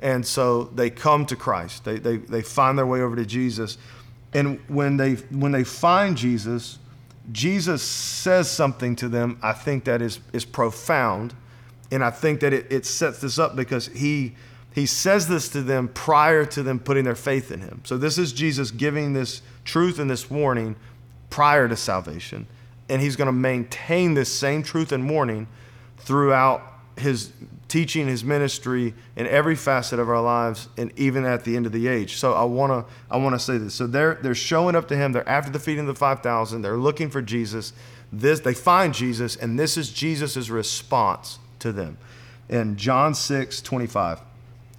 And 0.00 0.26
so 0.26 0.64
they 0.64 0.90
come 0.90 1.26
to 1.26 1.36
Christ. 1.36 1.84
They, 1.84 1.98
they, 1.98 2.16
they 2.16 2.42
find 2.42 2.78
their 2.78 2.86
way 2.86 3.00
over 3.00 3.16
to 3.16 3.26
Jesus. 3.26 3.78
And 4.32 4.60
when 4.68 4.96
they, 4.96 5.14
when 5.14 5.52
they 5.52 5.64
find 5.64 6.16
Jesus, 6.16 6.78
Jesus 7.32 7.82
says 7.82 8.50
something 8.50 8.94
to 8.96 9.08
them, 9.08 9.38
I 9.42 9.52
think 9.52 9.84
that 9.84 10.02
is, 10.02 10.20
is 10.32 10.44
profound. 10.44 11.34
And 11.90 12.04
I 12.04 12.10
think 12.10 12.40
that 12.40 12.52
it, 12.52 12.66
it 12.70 12.86
sets 12.86 13.20
this 13.20 13.38
up 13.38 13.56
because 13.56 13.86
he, 13.86 14.34
he 14.76 14.84
says 14.84 15.26
this 15.26 15.48
to 15.48 15.62
them 15.62 15.88
prior 15.88 16.44
to 16.44 16.62
them 16.62 16.78
putting 16.78 17.04
their 17.04 17.14
faith 17.14 17.50
in 17.50 17.62
him. 17.62 17.80
So 17.84 17.96
this 17.96 18.18
is 18.18 18.30
Jesus 18.30 18.70
giving 18.70 19.14
this 19.14 19.40
truth 19.64 19.98
and 19.98 20.10
this 20.10 20.30
warning 20.30 20.76
prior 21.30 21.66
to 21.66 21.74
salvation. 21.74 22.46
And 22.90 23.00
he's 23.00 23.16
going 23.16 23.26
to 23.26 23.32
maintain 23.32 24.12
this 24.12 24.30
same 24.30 24.62
truth 24.62 24.92
and 24.92 25.08
warning 25.08 25.48
throughout 25.96 26.74
his 26.98 27.32
teaching, 27.68 28.06
his 28.06 28.22
ministry 28.22 28.92
in 29.16 29.26
every 29.26 29.56
facet 29.56 29.98
of 29.98 30.10
our 30.10 30.20
lives, 30.20 30.68
and 30.76 30.92
even 30.96 31.24
at 31.24 31.44
the 31.44 31.56
end 31.56 31.64
of 31.64 31.72
the 31.72 31.88
age. 31.88 32.16
So 32.16 32.34
I 32.34 32.44
want 32.44 32.70
to 32.70 32.92
I 33.10 33.16
want 33.16 33.34
to 33.34 33.38
say 33.38 33.56
this. 33.56 33.72
So 33.72 33.86
they're 33.86 34.16
they're 34.16 34.34
showing 34.34 34.76
up 34.76 34.88
to 34.88 34.96
him. 34.96 35.12
They're 35.12 35.26
after 35.26 35.50
the 35.50 35.58
feeding 35.58 35.88
of 35.88 35.94
the 35.94 35.98
five 35.98 36.20
thousand. 36.20 36.60
They're 36.60 36.76
looking 36.76 37.08
for 37.08 37.22
Jesus. 37.22 37.72
This 38.12 38.40
they 38.40 38.52
find 38.52 38.92
Jesus, 38.92 39.36
and 39.36 39.58
this 39.58 39.78
is 39.78 39.90
Jesus' 39.90 40.50
response 40.50 41.38
to 41.60 41.72
them. 41.72 41.96
In 42.50 42.76
John 42.76 43.14
6, 43.14 43.60
25, 43.62 44.20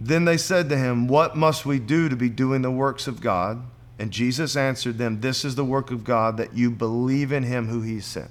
Then 0.00 0.24
they 0.24 0.36
said 0.36 0.68
to 0.68 0.76
him, 0.76 1.08
What 1.08 1.36
must 1.36 1.66
we 1.66 1.78
do 1.78 2.08
to 2.08 2.16
be 2.16 2.28
doing 2.28 2.62
the 2.62 2.70
works 2.70 3.06
of 3.06 3.20
God? 3.20 3.62
And 3.98 4.10
Jesus 4.10 4.56
answered 4.56 4.98
them, 4.98 5.20
This 5.20 5.44
is 5.44 5.56
the 5.56 5.64
work 5.64 5.90
of 5.90 6.04
God, 6.04 6.36
that 6.36 6.54
you 6.54 6.70
believe 6.70 7.32
in 7.32 7.42
him 7.42 7.66
who 7.66 7.82
he 7.82 8.00
sent. 8.00 8.30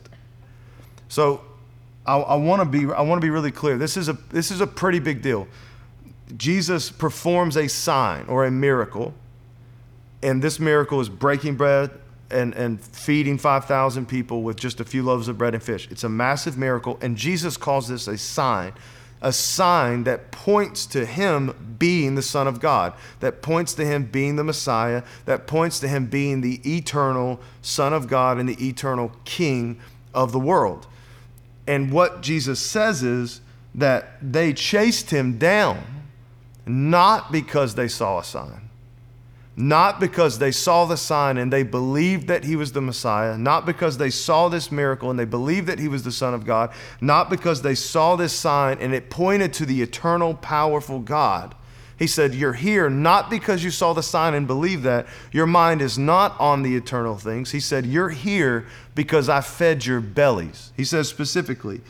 So 1.10 1.42
I, 2.06 2.18
I 2.18 2.36
want 2.36 2.62
to 2.62 2.66
be 2.66 2.92
I 2.92 3.02
want 3.02 3.22
to 3.22 3.26
be 3.26 3.30
really 3.30 3.52
clear. 3.52 3.78
This 3.78 3.98
is 3.98 4.08
a 4.08 4.14
this 4.30 4.50
is 4.50 4.62
a 4.62 4.68
pretty 4.68 5.00
big 5.00 5.22
deal. 5.22 5.48
Jesus 6.36 6.90
performs 6.90 7.56
a 7.58 7.68
sign 7.68 8.26
or 8.28 8.46
a 8.46 8.52
miracle, 8.52 9.14
and 10.22 10.42
this 10.42 10.60
miracle 10.60 11.00
is 11.00 11.08
breaking 11.08 11.56
bread 11.56 11.92
and, 12.30 12.54
and 12.56 12.82
feeding 12.82 13.38
5,000 13.38 14.06
people 14.08 14.44
with 14.44 14.58
just 14.58 14.82
a 14.82 14.84
few 14.84 15.04
loaves 15.04 15.30
of 15.30 15.38
bread 15.38 15.54
and 15.54 15.64
fish. 15.64 15.88
It's 15.90 16.04
a 16.04 16.10
massive 16.10 16.58
miracle, 16.58 16.98
and 17.02 17.16
Jesus 17.16 17.56
calls 17.56 17.88
this 17.88 18.10
a 18.10 18.18
sign, 18.18 18.74
a 19.22 19.34
sign 19.34 20.04
that 20.04 20.32
points 20.32 20.86
to 20.88 21.06
him 21.06 21.76
being 21.80 22.16
the 22.16 22.22
Son 22.22 22.48
of 22.48 22.60
God, 22.60 22.94
that 23.20 23.42
points 23.42 23.74
to 23.76 23.86
him 23.86 24.06
being 24.06 24.36
the 24.36 24.44
Messiah, 24.44 25.04
that 25.26 25.48
points 25.48 25.80
to 25.80 25.88
him 25.88 26.06
being 26.06 26.42
the 26.42 26.62
eternal 26.66 27.40
Son 27.62 27.94
of 27.94 28.08
God 28.08 28.38
and 28.38 28.48
the 28.48 28.68
eternal 28.68 29.12
King 29.26 29.80
of 30.14 30.32
the 30.32 30.40
world. 30.40 30.88
And 31.66 31.92
what 31.92 32.22
Jesus 32.22 32.60
says 32.60 33.04
is 33.04 33.42
that 33.76 34.18
they 34.22 34.54
chased 34.54 35.12
him 35.12 35.38
down 35.38 35.84
not 36.66 37.32
because 37.32 37.76
they 37.76 37.88
saw 37.88 38.20
a 38.20 38.24
sign, 38.24 38.67
not 39.60 40.00
because 40.00 40.38
they 40.38 40.52
saw 40.52 40.86
the 40.86 40.96
sign 40.96 41.38
and 41.38 41.52
they 41.52 41.64
believed 41.64 42.28
that 42.28 42.44
he 42.44 42.56
was 42.56 42.74
the 42.74 42.82
Messiah, 42.82 43.36
not 43.36 43.66
because 43.66 43.98
they 43.98 44.12
saw 44.12 44.48
this 44.50 44.72
miracle 44.72 45.10
and 45.10 45.18
they 45.18 45.26
believed 45.26 45.66
that 45.66 45.80
he 45.80 45.88
was 45.88 46.04
the 46.04 46.12
Son 46.12 46.36
of 46.36 46.46
God, 46.46 46.72
not 47.02 47.32
because 47.32 47.64
they 47.64 47.74
saw 47.74 48.16
this 48.16 48.34
sign 48.34 48.78
and 48.80 48.94
it 48.94 49.10
pointed 49.10 49.54
to 49.54 49.66
the 49.66 49.82
eternal, 49.82 50.36
powerful 50.36 51.00
God. 51.00 51.56
He 51.98 52.06
said, 52.06 52.36
You're 52.36 52.54
here 52.54 52.88
not 52.88 53.32
because 53.32 53.64
you 53.64 53.72
saw 53.72 53.94
the 53.94 54.04
sign 54.04 54.36
and 54.36 54.46
believed 54.46 54.84
that. 54.84 55.08
Your 55.32 55.48
mind 55.48 55.82
is 55.82 55.98
not 55.98 56.40
on 56.40 56.62
the 56.62 56.76
eternal 56.76 57.18
things. 57.18 57.50
He 57.50 57.60
said, 57.60 57.88
You're 57.88 58.10
here 58.10 58.68
because 58.94 59.28
I 59.28 59.42
fed 59.42 59.88
your 59.88 60.02
bellies. 60.02 60.72
He 60.78 60.86
says 60.86 61.10
specifically, 61.10 61.82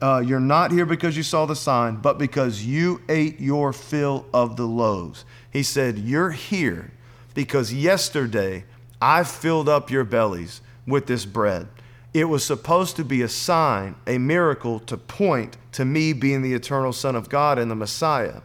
uh, 0.00 0.22
You're 0.24 0.40
not 0.40 0.72
here 0.72 0.86
because 0.86 1.16
you 1.16 1.22
saw 1.22 1.46
the 1.46 1.56
sign, 1.56 1.96
but 1.96 2.18
because 2.18 2.64
you 2.64 3.00
ate 3.08 3.40
your 3.40 3.72
fill 3.72 4.26
of 4.32 4.56
the 4.56 4.66
loaves. 4.66 5.24
He 5.50 5.62
said, 5.62 5.98
You're 5.98 6.30
here 6.30 6.92
because 7.34 7.72
yesterday 7.72 8.64
I 9.00 9.24
filled 9.24 9.68
up 9.68 9.90
your 9.90 10.04
bellies 10.04 10.60
with 10.86 11.06
this 11.06 11.24
bread. 11.24 11.68
It 12.12 12.24
was 12.24 12.44
supposed 12.44 12.96
to 12.96 13.04
be 13.04 13.22
a 13.22 13.28
sign, 13.28 13.96
a 14.06 14.18
miracle 14.18 14.78
to 14.80 14.96
point 14.96 15.56
to 15.72 15.84
me 15.84 16.12
being 16.12 16.42
the 16.42 16.54
eternal 16.54 16.92
Son 16.92 17.16
of 17.16 17.28
God 17.28 17.58
and 17.58 17.70
the 17.70 17.74
Messiah. 17.74 18.40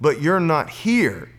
But 0.00 0.20
you're 0.20 0.40
not 0.40 0.68
here 0.68 1.30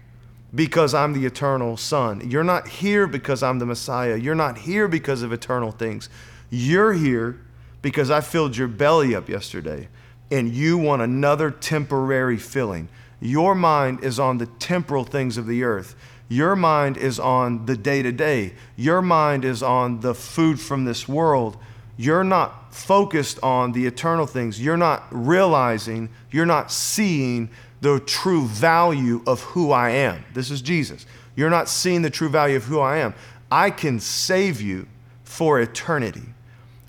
because 0.53 0.93
I'm 0.95 1.13
the 1.13 1.25
eternal 1.25 1.77
Son. 1.77 2.27
You're 2.27 2.43
not 2.43 2.67
here 2.67 3.05
because 3.05 3.43
I'm 3.43 3.59
the 3.59 3.65
Messiah. 3.65 4.15
You're 4.15 4.33
not 4.33 4.57
here 4.57 4.87
because 4.87 5.21
of 5.21 5.31
eternal 5.31 5.71
things. 5.71 6.09
You're 6.49 6.93
here 6.93 7.39
because 7.87 8.11
I 8.11 8.19
filled 8.19 8.57
your 8.57 8.67
belly 8.67 9.15
up 9.15 9.29
yesterday 9.29 9.87
and 10.29 10.53
you 10.53 10.77
want 10.77 11.01
another 11.01 11.49
temporary 11.49 12.35
filling. 12.35 12.89
Your 13.21 13.55
mind 13.55 14.03
is 14.03 14.19
on 14.19 14.39
the 14.39 14.45
temporal 14.45 15.05
things 15.05 15.37
of 15.37 15.47
the 15.47 15.63
earth. 15.63 15.95
Your 16.27 16.57
mind 16.57 16.97
is 16.97 17.17
on 17.17 17.65
the 17.65 17.77
day 17.77 18.01
to 18.01 18.11
day. 18.11 18.55
Your 18.75 19.01
mind 19.01 19.45
is 19.45 19.63
on 19.63 20.01
the 20.01 20.13
food 20.13 20.59
from 20.59 20.83
this 20.83 21.07
world. 21.07 21.55
You're 21.95 22.25
not 22.25 22.75
focused 22.75 23.39
on 23.41 23.71
the 23.71 23.85
eternal 23.85 24.27
things. 24.27 24.61
You're 24.61 24.75
not 24.75 25.05
realizing, 25.09 26.09
you're 26.29 26.45
not 26.45 26.73
seeing 26.73 27.49
the 27.79 28.01
true 28.01 28.47
value 28.47 29.23
of 29.25 29.39
who 29.39 29.71
I 29.71 29.91
am. 29.91 30.25
This 30.33 30.51
is 30.51 30.61
Jesus. 30.61 31.05
You're 31.37 31.49
not 31.49 31.69
seeing 31.69 32.01
the 32.01 32.09
true 32.09 32.27
value 32.27 32.57
of 32.57 32.65
who 32.65 32.81
I 32.81 32.97
am. 32.97 33.13
I 33.49 33.69
can 33.69 34.01
save 34.01 34.59
you 34.59 34.89
for 35.23 35.61
eternity. 35.61 36.33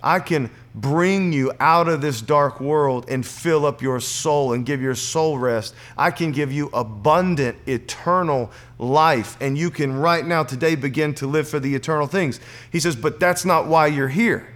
I 0.02 0.20
can 0.20 0.50
bring 0.74 1.32
you 1.32 1.52
out 1.60 1.88
of 1.88 2.00
this 2.00 2.20
dark 2.20 2.60
world 2.60 3.06
and 3.08 3.26
fill 3.26 3.66
up 3.66 3.82
your 3.82 4.00
soul 4.00 4.52
and 4.52 4.64
give 4.64 4.80
your 4.80 4.94
soul 4.94 5.38
rest. 5.38 5.74
I 5.96 6.10
can 6.10 6.32
give 6.32 6.52
you 6.52 6.70
abundant, 6.72 7.56
eternal 7.66 8.50
life. 8.78 9.36
And 9.40 9.58
you 9.58 9.70
can 9.70 9.94
right 9.94 10.24
now, 10.24 10.44
today, 10.44 10.74
begin 10.74 11.14
to 11.14 11.26
live 11.26 11.48
for 11.48 11.58
the 11.58 11.74
eternal 11.74 12.06
things. 12.06 12.38
He 12.70 12.80
says, 12.80 12.96
but 12.96 13.18
that's 13.18 13.44
not 13.44 13.66
why 13.66 13.88
you're 13.88 14.08
here. 14.08 14.54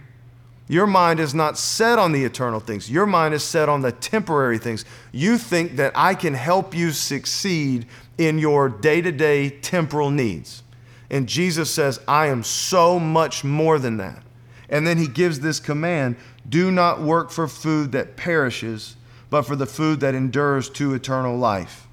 Your 0.69 0.87
mind 0.87 1.19
is 1.19 1.35
not 1.35 1.57
set 1.57 1.99
on 1.99 2.13
the 2.13 2.23
eternal 2.23 2.59
things. 2.59 2.89
Your 2.89 3.05
mind 3.05 3.33
is 3.33 3.43
set 3.43 3.67
on 3.67 3.81
the 3.81 3.91
temporary 3.91 4.57
things. 4.57 4.85
You 5.11 5.37
think 5.37 5.75
that 5.75 5.91
I 5.93 6.15
can 6.15 6.33
help 6.33 6.73
you 6.73 6.91
succeed 6.91 7.85
in 8.17 8.39
your 8.39 8.69
day 8.69 9.01
to 9.01 9.11
day 9.11 9.49
temporal 9.49 10.09
needs. 10.09 10.63
And 11.09 11.27
Jesus 11.27 11.69
says, 11.69 11.99
I 12.07 12.27
am 12.27 12.43
so 12.43 12.97
much 12.97 13.43
more 13.43 13.77
than 13.77 13.97
that. 13.97 14.23
And 14.73 14.87
then 14.87 14.97
he 14.97 15.07
gives 15.07 15.39
this 15.39 15.59
command 15.59 16.15
do 16.49 16.71
not 16.71 16.99
work 16.99 17.29
for 17.29 17.47
food 17.47 17.91
that 17.91 18.17
perishes, 18.17 18.95
but 19.29 19.43
for 19.43 19.55
the 19.55 19.67
food 19.67 19.99
that 19.99 20.15
endures 20.15 20.67
to 20.71 20.95
eternal 20.95 21.37
life. 21.37 21.87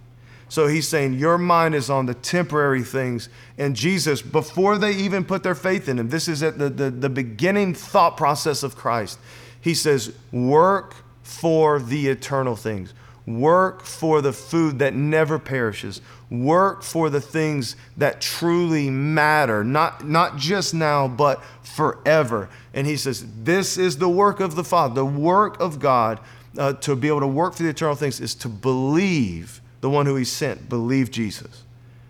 So 0.49 0.67
he's 0.67 0.89
saying 0.89 1.15
your 1.15 1.37
mind 1.37 1.75
is 1.75 1.91
on 1.91 2.07
the 2.07 2.15
temporary 2.15 2.83
things. 2.83 3.29
And 3.59 3.77
Jesus, 3.77 4.23
before 4.23 4.79
they 4.79 4.93
even 4.93 5.25
put 5.25 5.43
their 5.43 5.55
faith 5.55 5.91
in 5.91 5.99
him, 5.99 6.09
this 6.09 6.27
is 6.27 6.43
at 6.43 6.59
the, 6.59 6.71
the, 6.71 6.91
the 6.91 7.11
beginning 7.11 7.75
thought 7.75 8.17
process 8.17 8.63
of 8.63 8.77
Christ. 8.77 9.19
He 9.61 9.75
says, 9.75 10.15
work 10.33 10.97
for 11.23 11.81
the 11.81 12.09
eternal 12.09 12.57
things. 12.57 12.95
Work 13.27 13.85
for 13.85 14.23
the 14.23 14.33
food 14.33 14.79
that 14.79 14.95
never 14.95 15.39
perishes. 15.39 16.01
Work 16.31 16.83
for 16.83 17.11
the 17.11 17.21
things 17.21 17.77
that 17.97 18.21
truly 18.21 18.89
matter, 18.89 19.63
not, 19.63 20.07
not 20.09 20.37
just 20.37 20.75
now, 20.75 21.07
but 21.07 21.45
forever. 21.63 22.49
And 22.75 22.87
he 22.87 22.97
says, 22.97 23.25
This 23.43 23.77
is 23.77 23.99
the 23.99 24.09
work 24.09 24.41
of 24.41 24.55
the 24.55 24.65
Father. 24.65 24.95
The 24.95 25.05
work 25.05 25.61
of 25.61 25.79
God 25.81 26.21
uh, 26.59 26.75
to 26.75 26.97
be 26.97 27.09
able 27.09 27.21
to 27.21 27.27
work 27.27 27.55
for 27.55 27.63
the 27.63 27.69
eternal 27.69 27.95
things 27.95 28.21
is 28.21 28.35
to 28.37 28.49
believe 28.49 29.61
the 29.81 29.91
one 29.91 30.07
who 30.07 30.17
he 30.17 30.25
sent, 30.25 30.69
believe 30.69 31.11
Jesus. 31.11 31.65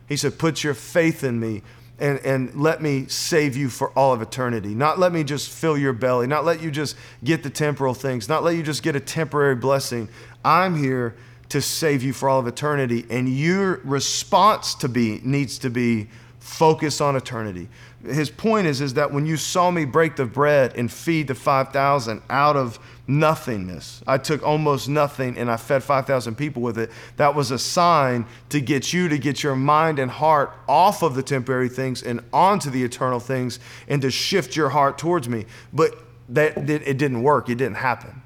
He 0.08 0.16
said, 0.16 0.38
Put 0.38 0.64
your 0.64 0.74
faith 0.74 1.24
in 1.24 1.38
me 1.38 1.62
and, 1.98 2.18
and 2.20 2.54
let 2.54 2.80
me 2.80 3.06
save 3.08 3.56
you 3.56 3.68
for 3.68 3.90
all 3.90 4.12
of 4.12 4.22
eternity. 4.22 4.74
Not 4.74 4.98
let 4.98 5.12
me 5.12 5.22
just 5.22 5.50
fill 5.50 5.76
your 5.76 5.92
belly, 5.92 6.26
not 6.26 6.44
let 6.44 6.62
you 6.62 6.70
just 6.70 6.96
get 7.22 7.42
the 7.42 7.50
temporal 7.50 7.94
things, 7.94 8.28
not 8.28 8.42
let 8.42 8.56
you 8.56 8.62
just 8.62 8.82
get 8.82 8.96
a 8.96 9.00
temporary 9.00 9.54
blessing. 9.54 10.08
I'm 10.44 10.76
here 10.76 11.14
to 11.50 11.60
save 11.60 12.02
you 12.02 12.12
for 12.12 12.28
all 12.28 12.38
of 12.38 12.46
eternity. 12.46 13.04
And 13.10 13.28
your 13.28 13.80
response 13.84 14.74
to 14.76 14.88
be 14.88 15.20
needs 15.22 15.58
to 15.58 15.70
be 15.70 16.08
focus 16.40 17.00
on 17.00 17.16
eternity. 17.16 17.68
His 18.04 18.30
point 18.30 18.66
is, 18.66 18.80
is 18.80 18.94
that 18.94 19.12
when 19.12 19.26
you 19.26 19.36
saw 19.36 19.70
me 19.70 19.84
break 19.84 20.16
the 20.16 20.24
bread 20.24 20.74
and 20.74 20.90
feed 20.90 21.28
the 21.28 21.34
5,000 21.34 22.22
out 22.30 22.56
of 22.56 22.78
nothingness, 23.06 24.02
I 24.06 24.16
took 24.16 24.42
almost 24.42 24.88
nothing 24.88 25.36
and 25.36 25.50
I 25.50 25.58
fed 25.58 25.84
5,000 25.84 26.34
people 26.34 26.62
with 26.62 26.78
it. 26.78 26.90
That 27.18 27.34
was 27.34 27.50
a 27.50 27.58
sign 27.58 28.24
to 28.48 28.60
get 28.60 28.94
you 28.94 29.08
to 29.10 29.18
get 29.18 29.42
your 29.42 29.54
mind 29.54 29.98
and 29.98 30.10
heart 30.10 30.52
off 30.66 31.02
of 31.02 31.14
the 31.14 31.22
temporary 31.22 31.68
things 31.68 32.02
and 32.02 32.22
onto 32.32 32.70
the 32.70 32.82
eternal 32.82 33.20
things 33.20 33.60
and 33.86 34.00
to 34.00 34.10
shift 34.10 34.56
your 34.56 34.70
heart 34.70 34.96
towards 34.96 35.28
me. 35.28 35.44
But 35.72 35.94
that 36.30 36.70
it 36.70 36.96
didn't 36.96 37.22
work, 37.22 37.50
it 37.50 37.56
didn't 37.56 37.76
happen. 37.76 38.22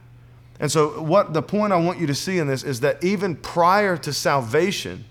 And 0.60 0.70
so, 0.70 1.02
what 1.02 1.32
the 1.34 1.42
point 1.42 1.72
I 1.72 1.76
want 1.76 1.98
you 1.98 2.06
to 2.06 2.14
see 2.14 2.38
in 2.38 2.46
this 2.46 2.62
is 2.62 2.80
that 2.80 3.02
even 3.02 3.34
prior 3.34 3.96
to 3.96 4.12
salvation, 4.12 5.04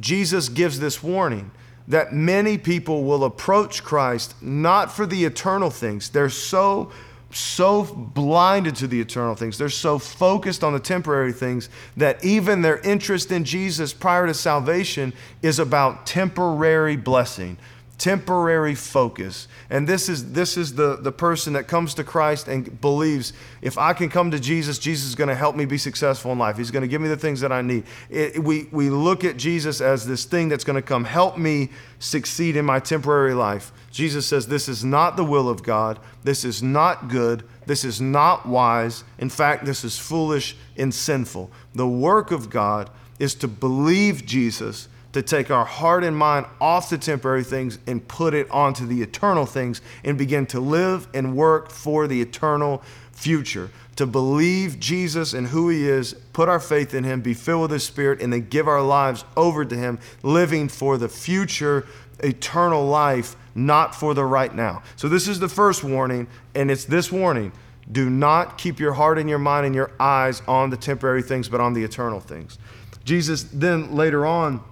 Jesus 0.00 0.48
gives 0.48 0.80
this 0.80 1.02
warning 1.02 1.52
that 1.88 2.12
many 2.12 2.58
people 2.58 3.04
will 3.04 3.24
approach 3.24 3.82
Christ 3.82 4.40
not 4.42 4.92
for 4.92 5.06
the 5.06 5.24
eternal 5.24 5.70
things. 5.70 6.10
They're 6.10 6.28
so 6.28 6.92
so 7.32 7.84
blinded 7.84 8.74
to 8.76 8.86
the 8.86 9.00
eternal 9.00 9.34
things. 9.34 9.56
They're 9.56 9.68
so 9.68 9.98
focused 9.98 10.64
on 10.64 10.72
the 10.72 10.80
temporary 10.80 11.32
things 11.32 11.68
that 11.96 12.24
even 12.24 12.62
their 12.62 12.78
interest 12.80 13.30
in 13.30 13.44
Jesus 13.44 13.92
prior 13.92 14.26
to 14.26 14.34
salvation 14.34 15.12
is 15.42 15.58
about 15.58 16.06
temporary 16.06 16.96
blessing, 16.96 17.56
temporary 18.00 18.74
focus. 18.74 19.46
And 19.68 19.86
this 19.86 20.08
is, 20.08 20.32
this 20.32 20.56
is 20.56 20.74
the, 20.74 20.96
the 20.96 21.12
person 21.12 21.52
that 21.52 21.68
comes 21.68 21.92
to 21.94 22.02
Christ 22.02 22.48
and 22.48 22.80
believes 22.80 23.34
if 23.60 23.76
I 23.76 23.92
can 23.92 24.08
come 24.08 24.30
to 24.30 24.40
Jesus, 24.40 24.78
Jesus 24.78 25.10
is 25.10 25.14
going 25.14 25.28
to 25.28 25.34
help 25.34 25.54
me 25.54 25.66
be 25.66 25.76
successful 25.76 26.32
in 26.32 26.38
life. 26.38 26.56
He's 26.56 26.70
going 26.70 26.80
to 26.80 26.88
give 26.88 27.02
me 27.02 27.08
the 27.08 27.16
things 27.16 27.42
that 27.42 27.52
I 27.52 27.60
need. 27.60 27.84
It, 28.08 28.42
we, 28.42 28.68
we 28.72 28.88
look 28.88 29.22
at 29.22 29.36
Jesus 29.36 29.82
as 29.82 30.06
this 30.06 30.24
thing 30.24 30.48
that's 30.48 30.64
going 30.64 30.76
to 30.76 30.82
come 30.82 31.04
help 31.04 31.36
me 31.36 31.68
succeed 31.98 32.56
in 32.56 32.64
my 32.64 32.80
temporary 32.80 33.34
life. 33.34 33.70
Jesus 33.90 34.26
says, 34.26 34.46
This 34.46 34.66
is 34.66 34.82
not 34.82 35.18
the 35.18 35.24
will 35.24 35.50
of 35.50 35.62
God. 35.62 35.98
This 36.24 36.42
is 36.42 36.62
not 36.62 37.08
good. 37.08 37.44
This 37.66 37.84
is 37.84 38.00
not 38.00 38.46
wise. 38.46 39.04
In 39.18 39.28
fact, 39.28 39.66
this 39.66 39.84
is 39.84 39.98
foolish 39.98 40.56
and 40.78 40.94
sinful. 40.94 41.50
The 41.74 41.86
work 41.86 42.30
of 42.30 42.48
God 42.48 42.88
is 43.18 43.34
to 43.34 43.48
believe 43.48 44.24
Jesus 44.24 44.88
to 45.12 45.22
take 45.22 45.50
our 45.50 45.64
heart 45.64 46.04
and 46.04 46.16
mind 46.16 46.46
off 46.60 46.90
the 46.90 46.98
temporary 46.98 47.44
things 47.44 47.78
and 47.86 48.06
put 48.06 48.34
it 48.34 48.50
onto 48.50 48.86
the 48.86 49.02
eternal 49.02 49.46
things 49.46 49.80
and 50.04 50.16
begin 50.16 50.46
to 50.46 50.60
live 50.60 51.08
and 51.14 51.36
work 51.36 51.70
for 51.70 52.06
the 52.06 52.20
eternal 52.20 52.82
future. 53.12 53.70
To 53.96 54.06
believe 54.06 54.80
Jesus 54.80 55.34
and 55.34 55.48
who 55.48 55.68
He 55.68 55.88
is, 55.88 56.14
put 56.32 56.48
our 56.48 56.60
faith 56.60 56.94
in 56.94 57.04
Him, 57.04 57.20
be 57.20 57.34
filled 57.34 57.62
with 57.62 57.70
His 57.72 57.84
Spirit, 57.84 58.22
and 58.22 58.32
then 58.32 58.48
give 58.48 58.66
our 58.68 58.82
lives 58.82 59.24
over 59.36 59.64
to 59.64 59.76
Him, 59.76 59.98
living 60.22 60.68
for 60.68 60.96
the 60.96 61.08
future 61.08 61.86
eternal 62.20 62.86
life, 62.86 63.36
not 63.54 63.94
for 63.94 64.14
the 64.14 64.24
right 64.24 64.54
now. 64.54 64.82
So, 64.96 65.08
this 65.08 65.28
is 65.28 65.38
the 65.38 65.48
first 65.48 65.84
warning, 65.84 66.28
and 66.54 66.70
it's 66.70 66.84
this 66.84 67.12
warning 67.12 67.52
do 67.90 68.08
not 68.08 68.56
keep 68.56 68.78
your 68.78 68.92
heart 68.92 69.18
and 69.18 69.28
your 69.28 69.38
mind 69.38 69.66
and 69.66 69.74
your 69.74 69.90
eyes 69.98 70.42
on 70.46 70.70
the 70.70 70.76
temporary 70.76 71.22
things, 71.22 71.48
but 71.48 71.60
on 71.60 71.74
the 71.74 71.82
eternal 71.82 72.20
things. 72.20 72.58
Jesus 73.04 73.44
then 73.52 73.94
later 73.94 74.24
on 74.24 74.62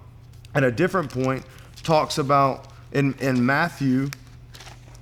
at 0.63 0.63
a 0.63 0.71
different 0.71 1.09
point 1.09 1.45
talks 1.83 2.17
about 2.17 2.67
in, 2.91 3.13
in 3.19 3.45
Matthew 3.45 4.09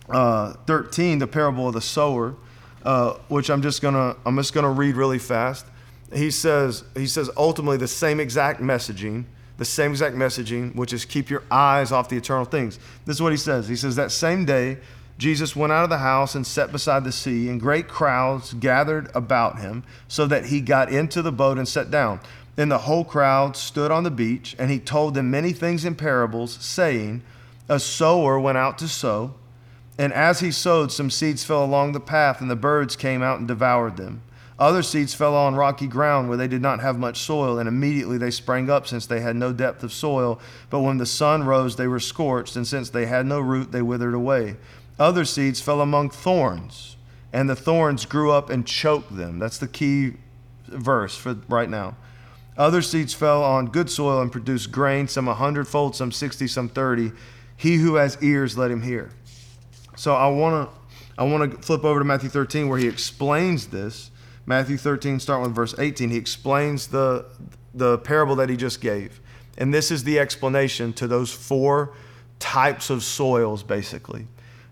uh, 0.09 0.53
13, 0.67 1.19
the 1.19 1.27
parable 1.27 1.67
of 1.67 1.73
the 1.73 1.81
sower, 1.81 2.35
uh, 2.83 3.15
which 3.27 3.49
I'm 3.49 3.61
just 3.61 3.81
gonna 3.81 4.15
I'm 4.25 4.37
just 4.37 4.53
gonna 4.53 4.71
read 4.71 4.95
really 4.95 5.19
fast. 5.19 5.65
He 6.13 6.31
says 6.31 6.83
he 6.95 7.07
says 7.07 7.29
ultimately 7.35 7.77
the 7.77 7.87
same 7.87 8.19
exact 8.19 8.61
messaging, 8.61 9.25
the 9.57 9.65
same 9.65 9.91
exact 9.91 10.15
messaging, 10.15 10.75
which 10.75 10.93
is 10.93 11.03
keep 11.03 11.29
your 11.29 11.43
eyes 11.51 11.91
off 11.91 12.07
the 12.07 12.17
eternal 12.17 12.45
things. 12.45 12.79
This 13.05 13.17
is 13.17 13.21
what 13.21 13.33
he 13.33 13.37
says. 13.37 13.67
He 13.67 13.75
says 13.75 13.95
that 13.95 14.11
same 14.11 14.45
day 14.45 14.77
Jesus 15.17 15.55
went 15.55 15.73
out 15.73 15.83
of 15.83 15.89
the 15.89 15.97
house 15.97 16.35
and 16.35 16.45
sat 16.45 16.71
beside 16.71 17.03
the 17.03 17.11
sea, 17.11 17.49
and 17.49 17.59
great 17.59 17.87
crowds 17.87 18.53
gathered 18.53 19.09
about 19.15 19.59
him, 19.59 19.83
so 20.07 20.27
that 20.27 20.45
he 20.45 20.61
got 20.61 20.91
into 20.91 21.21
the 21.21 21.31
boat 21.31 21.57
and 21.57 21.67
sat 21.67 21.89
down. 21.89 22.19
Then 22.57 22.69
the 22.69 22.79
whole 22.79 23.05
crowd 23.05 23.55
stood 23.55 23.91
on 23.91 24.03
the 24.03 24.11
beach, 24.11 24.55
and 24.57 24.71
he 24.71 24.79
told 24.79 25.13
them 25.13 25.29
many 25.29 25.53
things 25.53 25.85
in 25.85 25.93
parables, 25.93 26.57
saying, 26.59 27.21
A 27.69 27.79
sower 27.79 28.39
went 28.39 28.57
out 28.57 28.79
to 28.79 28.87
sow, 28.87 29.35
and 29.95 30.11
as 30.11 30.39
he 30.39 30.51
sowed, 30.51 30.91
some 30.91 31.11
seeds 31.11 31.43
fell 31.43 31.63
along 31.63 31.91
the 31.91 31.99
path, 31.99 32.41
and 32.41 32.49
the 32.49 32.55
birds 32.55 32.95
came 32.95 33.21
out 33.21 33.37
and 33.37 33.47
devoured 33.47 33.97
them. 33.97 34.23
Other 34.57 34.81
seeds 34.81 35.13
fell 35.13 35.35
on 35.35 35.53
rocky 35.53 35.85
ground 35.85 36.29
where 36.29 36.37
they 36.37 36.47
did 36.47 36.63
not 36.63 36.79
have 36.79 36.97
much 36.97 37.19
soil, 37.19 37.59
and 37.59 37.69
immediately 37.69 38.17
they 38.17 38.31
sprang 38.31 38.71
up, 38.71 38.87
since 38.87 39.05
they 39.05 39.19
had 39.19 39.35
no 39.35 39.53
depth 39.53 39.83
of 39.83 39.93
soil. 39.93 40.39
But 40.71 40.79
when 40.79 40.97
the 40.97 41.05
sun 41.05 41.43
rose, 41.43 41.75
they 41.75 41.87
were 41.87 41.99
scorched, 41.99 42.55
and 42.55 42.65
since 42.65 42.89
they 42.89 43.05
had 43.05 43.27
no 43.27 43.39
root, 43.39 43.71
they 43.71 43.83
withered 43.83 44.15
away. 44.15 44.57
Other 44.97 45.25
seeds 45.25 45.61
fell 45.61 45.79
among 45.79 46.09
thorns, 46.09 46.97
and 47.31 47.47
the 47.47 47.55
thorns 47.55 48.07
grew 48.07 48.31
up 48.31 48.49
and 48.49 48.65
choked 48.65 49.15
them. 49.15 49.37
That's 49.37 49.59
the 49.59 49.67
key 49.67 50.13
verse 50.65 51.15
for 51.15 51.35
right 51.47 51.69
now. 51.69 51.95
Other 52.57 52.81
seeds 52.81 53.13
fell 53.13 53.43
on 53.43 53.67
good 53.67 53.89
soil 53.89 54.19
and 54.21 54.31
produced 54.31 54.71
grain, 54.71 55.07
some 55.07 55.27
a 55.27 55.35
hundredfold, 55.35 55.95
some 55.95 56.11
sixty, 56.11 56.47
some 56.47 56.69
thirty. 56.69 57.11
He 57.55 57.77
who 57.77 57.95
has 57.95 58.17
ears, 58.21 58.57
let 58.57 58.71
him 58.71 58.81
hear. 58.81 59.11
So 59.95 60.15
I 60.15 60.27
want 60.27 60.69
to 60.69 60.77
I 61.17 61.23
want 61.23 61.51
to 61.51 61.57
flip 61.59 61.83
over 61.83 61.99
to 61.99 62.05
Matthew 62.05 62.29
13 62.29 62.69
where 62.69 62.77
he 62.77 62.87
explains 62.87 63.67
this. 63.67 64.11
Matthew 64.45 64.77
13, 64.77 65.19
starting 65.19 65.43
with 65.43 65.55
verse 65.55 65.75
18, 65.77 66.09
he 66.09 66.17
explains 66.17 66.87
the 66.87 67.25
the 67.73 67.99
parable 67.99 68.35
that 68.37 68.49
he 68.49 68.57
just 68.57 68.81
gave, 68.81 69.19
and 69.57 69.71
this 69.71 69.91
is 69.91 70.03
the 70.03 70.17
explanation 70.17 70.93
to 70.93 71.07
those 71.07 71.31
four 71.31 71.93
types 72.39 72.89
of 72.89 73.03
soils, 73.03 73.61
basically. 73.61 74.25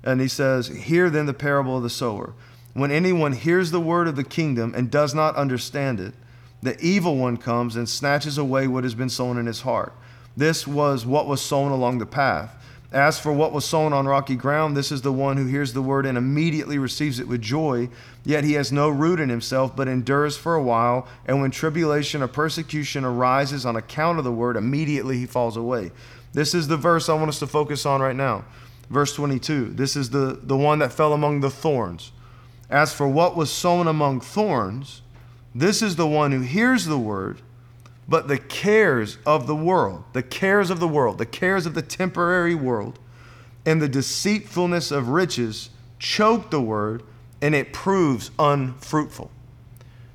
And 0.03 0.19
he 0.21 0.27
says, 0.27 0.67
"Hear 0.67 1.09
then 1.11 1.27
the 1.27 1.33
parable 1.33 1.77
of 1.77 1.83
the 1.83 1.89
sower. 1.89 2.33
When 2.73 2.91
anyone 2.91 3.33
hears 3.33 3.71
the 3.71 3.79
word 3.79 4.07
of 4.07 4.15
the 4.15 4.23
kingdom 4.23 4.73
and 4.75 4.89
does 4.89 5.13
not 5.13 5.35
understand 5.35 5.99
it." 5.99 6.15
The 6.61 6.79
evil 6.79 7.17
one 7.17 7.37
comes 7.37 7.75
and 7.75 7.87
snatches 7.87 8.37
away 8.37 8.67
what 8.67 8.83
has 8.83 8.95
been 8.95 9.09
sown 9.09 9.37
in 9.37 9.45
his 9.45 9.61
heart. 9.61 9.93
This 10.35 10.67
was 10.67 11.05
what 11.05 11.27
was 11.27 11.41
sown 11.41 11.71
along 11.71 11.99
the 11.99 12.05
path. 12.05 12.55
As 12.91 13.19
for 13.19 13.33
what 13.33 13.51
was 13.51 13.65
sown 13.65 13.91
on 13.93 14.07
rocky 14.07 14.35
ground, 14.35 14.77
this 14.77 14.91
is 14.91 15.01
the 15.01 15.11
one 15.11 15.37
who 15.37 15.47
hears 15.47 15.73
the 15.73 15.81
word 15.81 16.05
and 16.05 16.17
immediately 16.17 16.77
receives 16.77 17.19
it 17.19 17.27
with 17.27 17.41
joy, 17.41 17.89
yet 18.23 18.43
he 18.43 18.53
has 18.53 18.71
no 18.71 18.89
root 18.89 19.19
in 19.19 19.27
himself, 19.27 19.75
but 19.75 19.87
endures 19.87 20.37
for 20.37 20.55
a 20.55 20.63
while. 20.63 21.07
And 21.25 21.41
when 21.41 21.51
tribulation 21.51 22.21
or 22.21 22.27
persecution 22.27 23.03
arises 23.03 23.65
on 23.65 23.75
account 23.75 24.17
of 24.17 24.23
the 24.23 24.31
word, 24.31 24.55
immediately 24.55 25.17
he 25.17 25.25
falls 25.25 25.57
away. 25.57 25.91
This 26.31 26.53
is 26.53 26.67
the 26.67 26.77
verse 26.77 27.09
I 27.09 27.15
want 27.15 27.29
us 27.29 27.39
to 27.39 27.47
focus 27.47 27.85
on 27.85 28.01
right 28.01 28.15
now. 28.15 28.45
Verse 28.89 29.13
22. 29.13 29.73
This 29.73 29.95
is 29.95 30.11
the, 30.11 30.39
the 30.41 30.57
one 30.57 30.79
that 30.79 30.93
fell 30.93 31.13
among 31.13 31.41
the 31.41 31.49
thorns. 31.49 32.11
As 32.69 32.93
for 32.93 33.07
what 33.07 33.35
was 33.35 33.51
sown 33.51 33.87
among 33.87 34.21
thorns, 34.21 35.01
this 35.55 35.81
is 35.81 35.95
the 35.95 36.05
one 36.05 36.33
who 36.33 36.41
hears 36.41 36.85
the 36.85 36.99
word, 36.99 37.41
but 38.09 38.27
the 38.27 38.37
cares 38.37 39.17
of 39.25 39.47
the 39.47 39.55
world, 39.55 40.03
the 40.11 40.21
cares 40.21 40.69
of 40.69 40.81
the 40.81 40.87
world, 40.87 41.17
the 41.17 41.25
cares 41.25 41.65
of 41.65 41.73
the 41.73 41.81
temporary 41.81 42.53
world, 42.53 42.99
and 43.65 43.81
the 43.81 43.87
deceitfulness 43.87 44.91
of 44.91 45.07
riches 45.07 45.69
choke 45.97 46.51
the 46.51 46.61
word, 46.61 47.03
and 47.41 47.55
it 47.55 47.71
proves 47.71 48.31
unfruitful. 48.37 49.31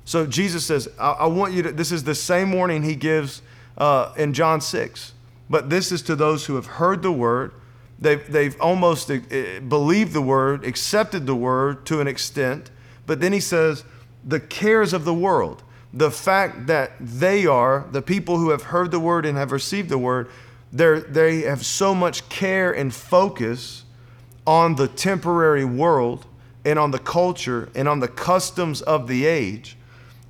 So 0.05 0.27
Jesus 0.27 0.63
says, 0.63 0.87
I, 0.99 1.11
I 1.11 1.25
want 1.25 1.53
you 1.53 1.63
to, 1.63 1.71
this 1.71 1.91
is 1.91 2.03
the 2.03 2.15
same 2.15 2.53
warning 2.53 2.83
he 2.83 2.95
gives 2.95 3.41
uh, 3.77 4.13
in 4.17 4.33
John 4.33 4.61
6, 4.61 5.13
but 5.49 5.71
this 5.71 5.91
is 5.91 6.03
to 6.03 6.15
those 6.15 6.45
who 6.45 6.55
have 6.55 6.67
heard 6.67 7.01
the 7.01 7.11
word. 7.11 7.53
They've, 7.99 8.31
they've 8.31 8.59
almost 8.61 9.09
uh, 9.09 9.19
believed 9.67 10.13
the 10.13 10.21
word, 10.21 10.65
accepted 10.65 11.25
the 11.25 11.35
word 11.35 11.85
to 11.87 11.99
an 11.99 12.07
extent, 12.07 12.69
but 13.05 13.19
then 13.19 13.33
he 13.33 13.39
says, 13.39 13.83
the 14.23 14.39
cares 14.39 14.93
of 14.93 15.05
the 15.05 15.13
world, 15.13 15.63
the 15.93 16.11
fact 16.11 16.67
that 16.67 16.93
they 16.99 17.45
are, 17.45 17.87
the 17.91 18.01
people 18.01 18.37
who 18.37 18.51
have 18.51 18.63
heard 18.63 18.91
the 18.91 18.99
word 18.99 19.25
and 19.25 19.37
have 19.37 19.51
received 19.51 19.89
the 19.89 19.97
word, 19.97 20.29
they 20.71 21.41
have 21.41 21.65
so 21.65 21.93
much 21.93 22.27
care 22.29 22.71
and 22.71 22.93
focus 22.93 23.83
on 24.47 24.75
the 24.75 24.87
temporary 24.87 25.65
world 25.65 26.25
and 26.63 26.79
on 26.79 26.91
the 26.91 26.99
culture 26.99 27.69
and 27.75 27.87
on 27.87 27.99
the 27.99 28.07
customs 28.07 28.81
of 28.81 29.07
the 29.07 29.25
age. 29.25 29.77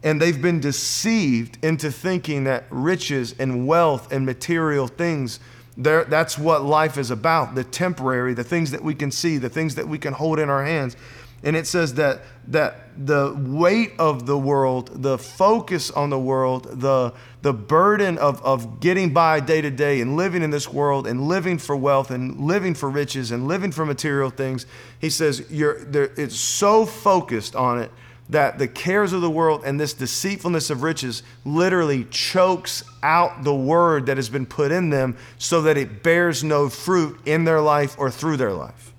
And 0.04 0.20
they've 0.20 0.42
been 0.42 0.60
deceived 0.60 1.64
into 1.64 1.92
thinking 1.92 2.46
that 2.46 2.66
riches 2.72 3.36
and 3.38 3.68
wealth 3.68 4.12
and 4.12 4.26
material 4.26 4.88
things, 4.88 5.40
that's 5.78 6.38
what 6.40 6.64
life 6.64 6.98
is 6.98 7.12
about 7.12 7.54
the 7.54 7.64
temporary, 7.64 8.34
the 8.34 8.44
things 8.44 8.72
that 8.72 8.84
we 8.84 8.96
can 8.96 9.12
see, 9.12 9.38
the 9.38 9.50
things 9.50 9.76
that 9.76 9.88
we 9.88 10.00
can 10.00 10.14
hold 10.14 10.40
in 10.40 10.50
our 10.50 10.66
hands 10.66 10.96
and 11.44 11.56
it 11.56 11.66
says 11.68 11.96
that 11.96 12.22
that 12.48 13.06
the 13.06 13.34
weight 13.38 13.94
of 13.98 14.26
the 14.26 14.38
world, 14.38 15.02
the 15.02 15.18
focus 15.18 15.90
on 15.92 16.10
the 16.10 16.20
world, 16.20 16.68
the 16.82 17.14
the 17.42 17.54
burden 17.54 18.18
of, 18.18 18.44
of 18.44 18.80
getting 18.80 19.14
by 19.14 19.40
day 19.40 19.62
to 19.62 19.72
day 19.72 20.02
and 20.02 20.16
living 20.16 20.44
in 20.44 20.52
this 20.52 20.70
world 20.70 21.08
and 21.08 21.28
living 21.28 21.58
for 21.58 21.76
wealth 21.76 22.12
and 22.12 22.40
living 22.40 22.76
for 22.76 22.90
riches 22.90 23.32
and 23.32 23.48
living 23.48 23.72
for 23.72 23.86
material 23.86 24.30
things, 24.30 24.66
he 25.00 25.10
says 25.10 25.46
you're 25.50 25.84
there, 25.86 26.12
it's 26.18 26.36
so 26.36 26.86
focused 26.86 27.56
on 27.56 27.80
it 27.80 27.92
that 28.30 28.58
the 28.58 28.68
cares 28.68 29.12
of 29.12 29.22
the 29.22 29.30
world 29.30 29.62
and 29.66 29.80
this 29.80 29.94
deceitfulness 29.94 30.70
of 30.70 30.84
riches 30.84 31.22
literally 31.44 32.06
chokes 32.06 32.84
out 33.04 33.44
the 33.44 33.54
word 33.54 34.06
that 34.06 34.18
has 34.18 34.30
been 34.30 34.46
put 34.46 34.72
in 34.72 34.90
them 34.90 35.18
so 35.38 35.64
that 35.64 35.78
it 35.78 36.02
bears 36.02 36.44
no 36.44 36.70
fruit 36.70 37.20
in 37.26 37.44
their 37.44 37.60
life 37.60 37.96
or 37.98 38.10
through 38.10 38.38
their 38.38 38.54
life. 38.54 38.91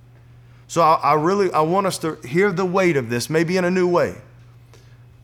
So 0.72 0.80
I, 0.80 0.94
I 0.94 1.14
really 1.16 1.52
I 1.52 1.60
want 1.60 1.86
us 1.86 1.98
to 1.98 2.14
hear 2.26 2.50
the 2.50 2.64
weight 2.64 2.96
of 2.96 3.10
this, 3.10 3.28
maybe 3.28 3.58
in 3.58 3.66
a 3.66 3.70
new 3.70 3.86
way. 3.86 4.14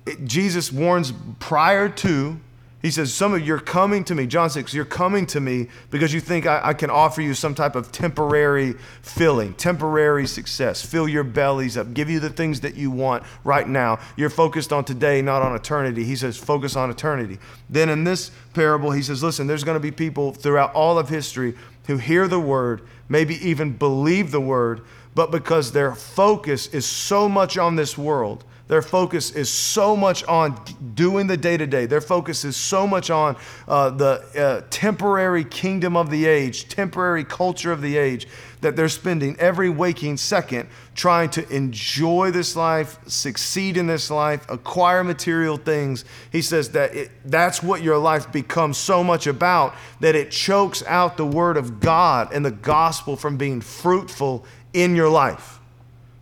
It, 0.05 0.27
Jesus 0.27 0.71
warns 0.71 1.15
prior 1.39 1.89
to, 1.89 2.39
he 2.83 2.91
says, 2.91 3.15
Some 3.15 3.33
of 3.33 3.41
you 3.41 3.55
are 3.55 3.59
coming 3.59 4.05
to 4.05 4.15
me, 4.15 4.27
John 4.27 4.51
6, 4.51 4.75
you're 4.75 4.85
coming 4.85 5.25
to 5.29 5.41
me 5.41 5.69
because 5.91 6.13
you 6.13 6.21
think 6.21 6.45
I, 6.45 6.61
I 6.63 6.75
can 6.75 6.91
offer 6.91 7.23
you 7.23 7.33
some 7.33 7.55
type 7.55 7.77
of 7.77 7.91
temporary 7.91 8.75
filling, 9.01 9.55
temporary 9.55 10.27
success, 10.27 10.85
fill 10.85 11.09
your 11.09 11.25
bellies 11.25 11.79
up, 11.79 11.95
give 11.95 12.11
you 12.11 12.21
the 12.21 12.29
things 12.29 12.61
that 12.61 12.75
you 12.75 12.91
want 12.91 13.23
right 13.43 13.67
now. 13.67 14.01
You're 14.19 14.29
focused 14.29 14.71
on 14.71 14.85
today, 14.85 15.23
not 15.23 15.41
on 15.41 15.57
eternity. 15.57 16.05
He 16.05 16.17
says, 16.17 16.37
Focus 16.37 16.77
on 16.77 16.91
eternity. 16.91 17.39
Then 17.71 17.89
in 17.89 18.05
this 18.05 18.33
parable, 18.53 18.91
he 18.91 19.01
says, 19.01 19.23
Listen, 19.23 19.47
there's 19.47 19.65
going 19.65 19.77
to 19.77 19.81
be 19.81 19.93
people 19.93 20.35
throughout 20.35 20.75
all 20.75 20.99
of 20.99 21.09
history 21.09 21.55
who 21.87 21.97
hear 21.97 22.29
the 22.29 22.39
word, 22.39 22.83
maybe 23.09 23.37
even 23.49 23.73
believe 23.73 24.31
the 24.31 24.43
word, 24.43 24.83
but 25.15 25.31
because 25.31 25.73
their 25.73 25.95
focus 25.95 26.69
is 26.69 26.87
so 26.87 27.29
much 27.29 27.59
on 27.59 27.77
this 27.77 27.99
world, 27.99 28.45
their 28.69 28.83
focus 28.83 29.31
is 29.31 29.51
so 29.51 29.97
much 29.97 30.23
on 30.25 30.61
doing 30.95 31.27
the 31.27 31.39
day 31.39 31.57
to 31.57 31.67
day. 31.67 31.87
Their 31.87 32.03
focus 32.03 32.45
is 32.45 32.55
so 32.55 32.87
much 32.87 33.09
on 33.09 33.37
uh, 33.67 33.91
the 33.91 34.23
uh, 34.37 34.67
temporary 34.69 35.45
kingdom 35.45 35.97
of 35.97 36.11
the 36.11 36.27
age, 36.27 36.69
temporary 36.69 37.25
culture 37.25 37.73
of 37.73 37.81
the 37.81 37.97
age, 37.97 38.29
that 38.61 38.77
they're 38.77 38.91
spending 38.91 39.37
every 39.39 39.71
waking 39.71 40.19
second 40.19 40.69
trying 40.95 41.31
to 41.31 41.49
enjoy 41.49 42.31
this 42.31 42.57
life, 42.57 42.99
succeed 43.07 43.77
in 43.77 43.87
this 43.87 44.11
life, 44.11 44.45
acquire 44.51 45.03
material 45.03 45.57
things. 45.57 46.05
He 46.31 46.43
says 46.43 46.71
that 46.73 46.95
it, 46.95 47.11
that's 47.25 47.63
what 47.63 47.83
your 47.83 47.97
life 47.97 48.31
becomes 48.33 48.77
so 48.77 49.03
much 49.03 49.27
about 49.27 49.75
that 50.01 50.15
it 50.15 50.31
chokes 50.31 50.83
out 50.87 51.17
the 51.17 51.27
word 51.27 51.57
of 51.57 51.81
God 51.81 52.33
and 52.33 52.45
the 52.45 52.51
gospel 52.51 53.17
from 53.17 53.37
being 53.37 53.61
fruitful 53.61 54.45
in 54.73 54.95
your 54.95 55.09
life. 55.09 55.59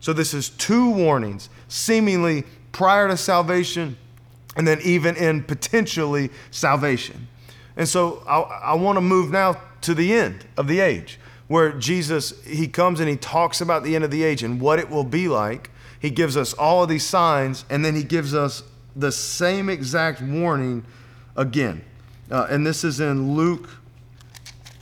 So, 0.01 0.13
this 0.13 0.35
is 0.35 0.51
two 0.51 0.91
warnings, 0.91 1.49
seemingly 1.69 2.45
prior 2.73 3.09
to 3.09 3.17
salvation, 3.17 3.97
and 4.57 4.67
then 4.67 4.81
even 4.83 5.17
in 5.17 5.43
potentially 5.43 6.31
salvation. 6.51 7.29
And 7.77 7.89
so, 7.89 8.23
I, 8.27 8.41
I 8.41 8.75
want 8.75 8.97
to 8.97 9.01
move 9.01 9.31
now 9.31 9.61
to 9.83 9.95
the 9.95 10.13
end 10.13 10.47
of 10.57 10.69
the 10.69 10.81
age, 10.81 11.19
where 11.49 11.73
Jesus, 11.73 12.43
he 12.45 12.69
comes 12.69 13.01
and 13.01 13.09
he 13.09 13.17
talks 13.17 13.61
about 13.61 13.85
the 13.85 13.95
end 13.95 14.05
of 14.05 14.11
the 14.11 14.23
age 14.23 14.43
and 14.43 14.61
what 14.61 14.79
it 14.79 14.91
will 14.91 15.05
be 15.05 15.29
like. 15.29 15.71
He 16.01 16.11
gives 16.11 16.37
us 16.37 16.53
all 16.53 16.83
of 16.83 16.89
these 16.89 17.05
signs, 17.05 17.65
and 17.71 17.85
then 17.85 17.95
he 17.95 18.03
gives 18.03 18.35
us 18.35 18.63
the 18.95 19.13
same 19.13 19.69
exact 19.69 20.21
warning 20.21 20.85
again. 21.37 21.83
Uh, 22.31 22.47
and 22.51 22.67
this 22.67 22.83
is 22.83 23.01
in 23.01 23.35
Luke. 23.37 23.69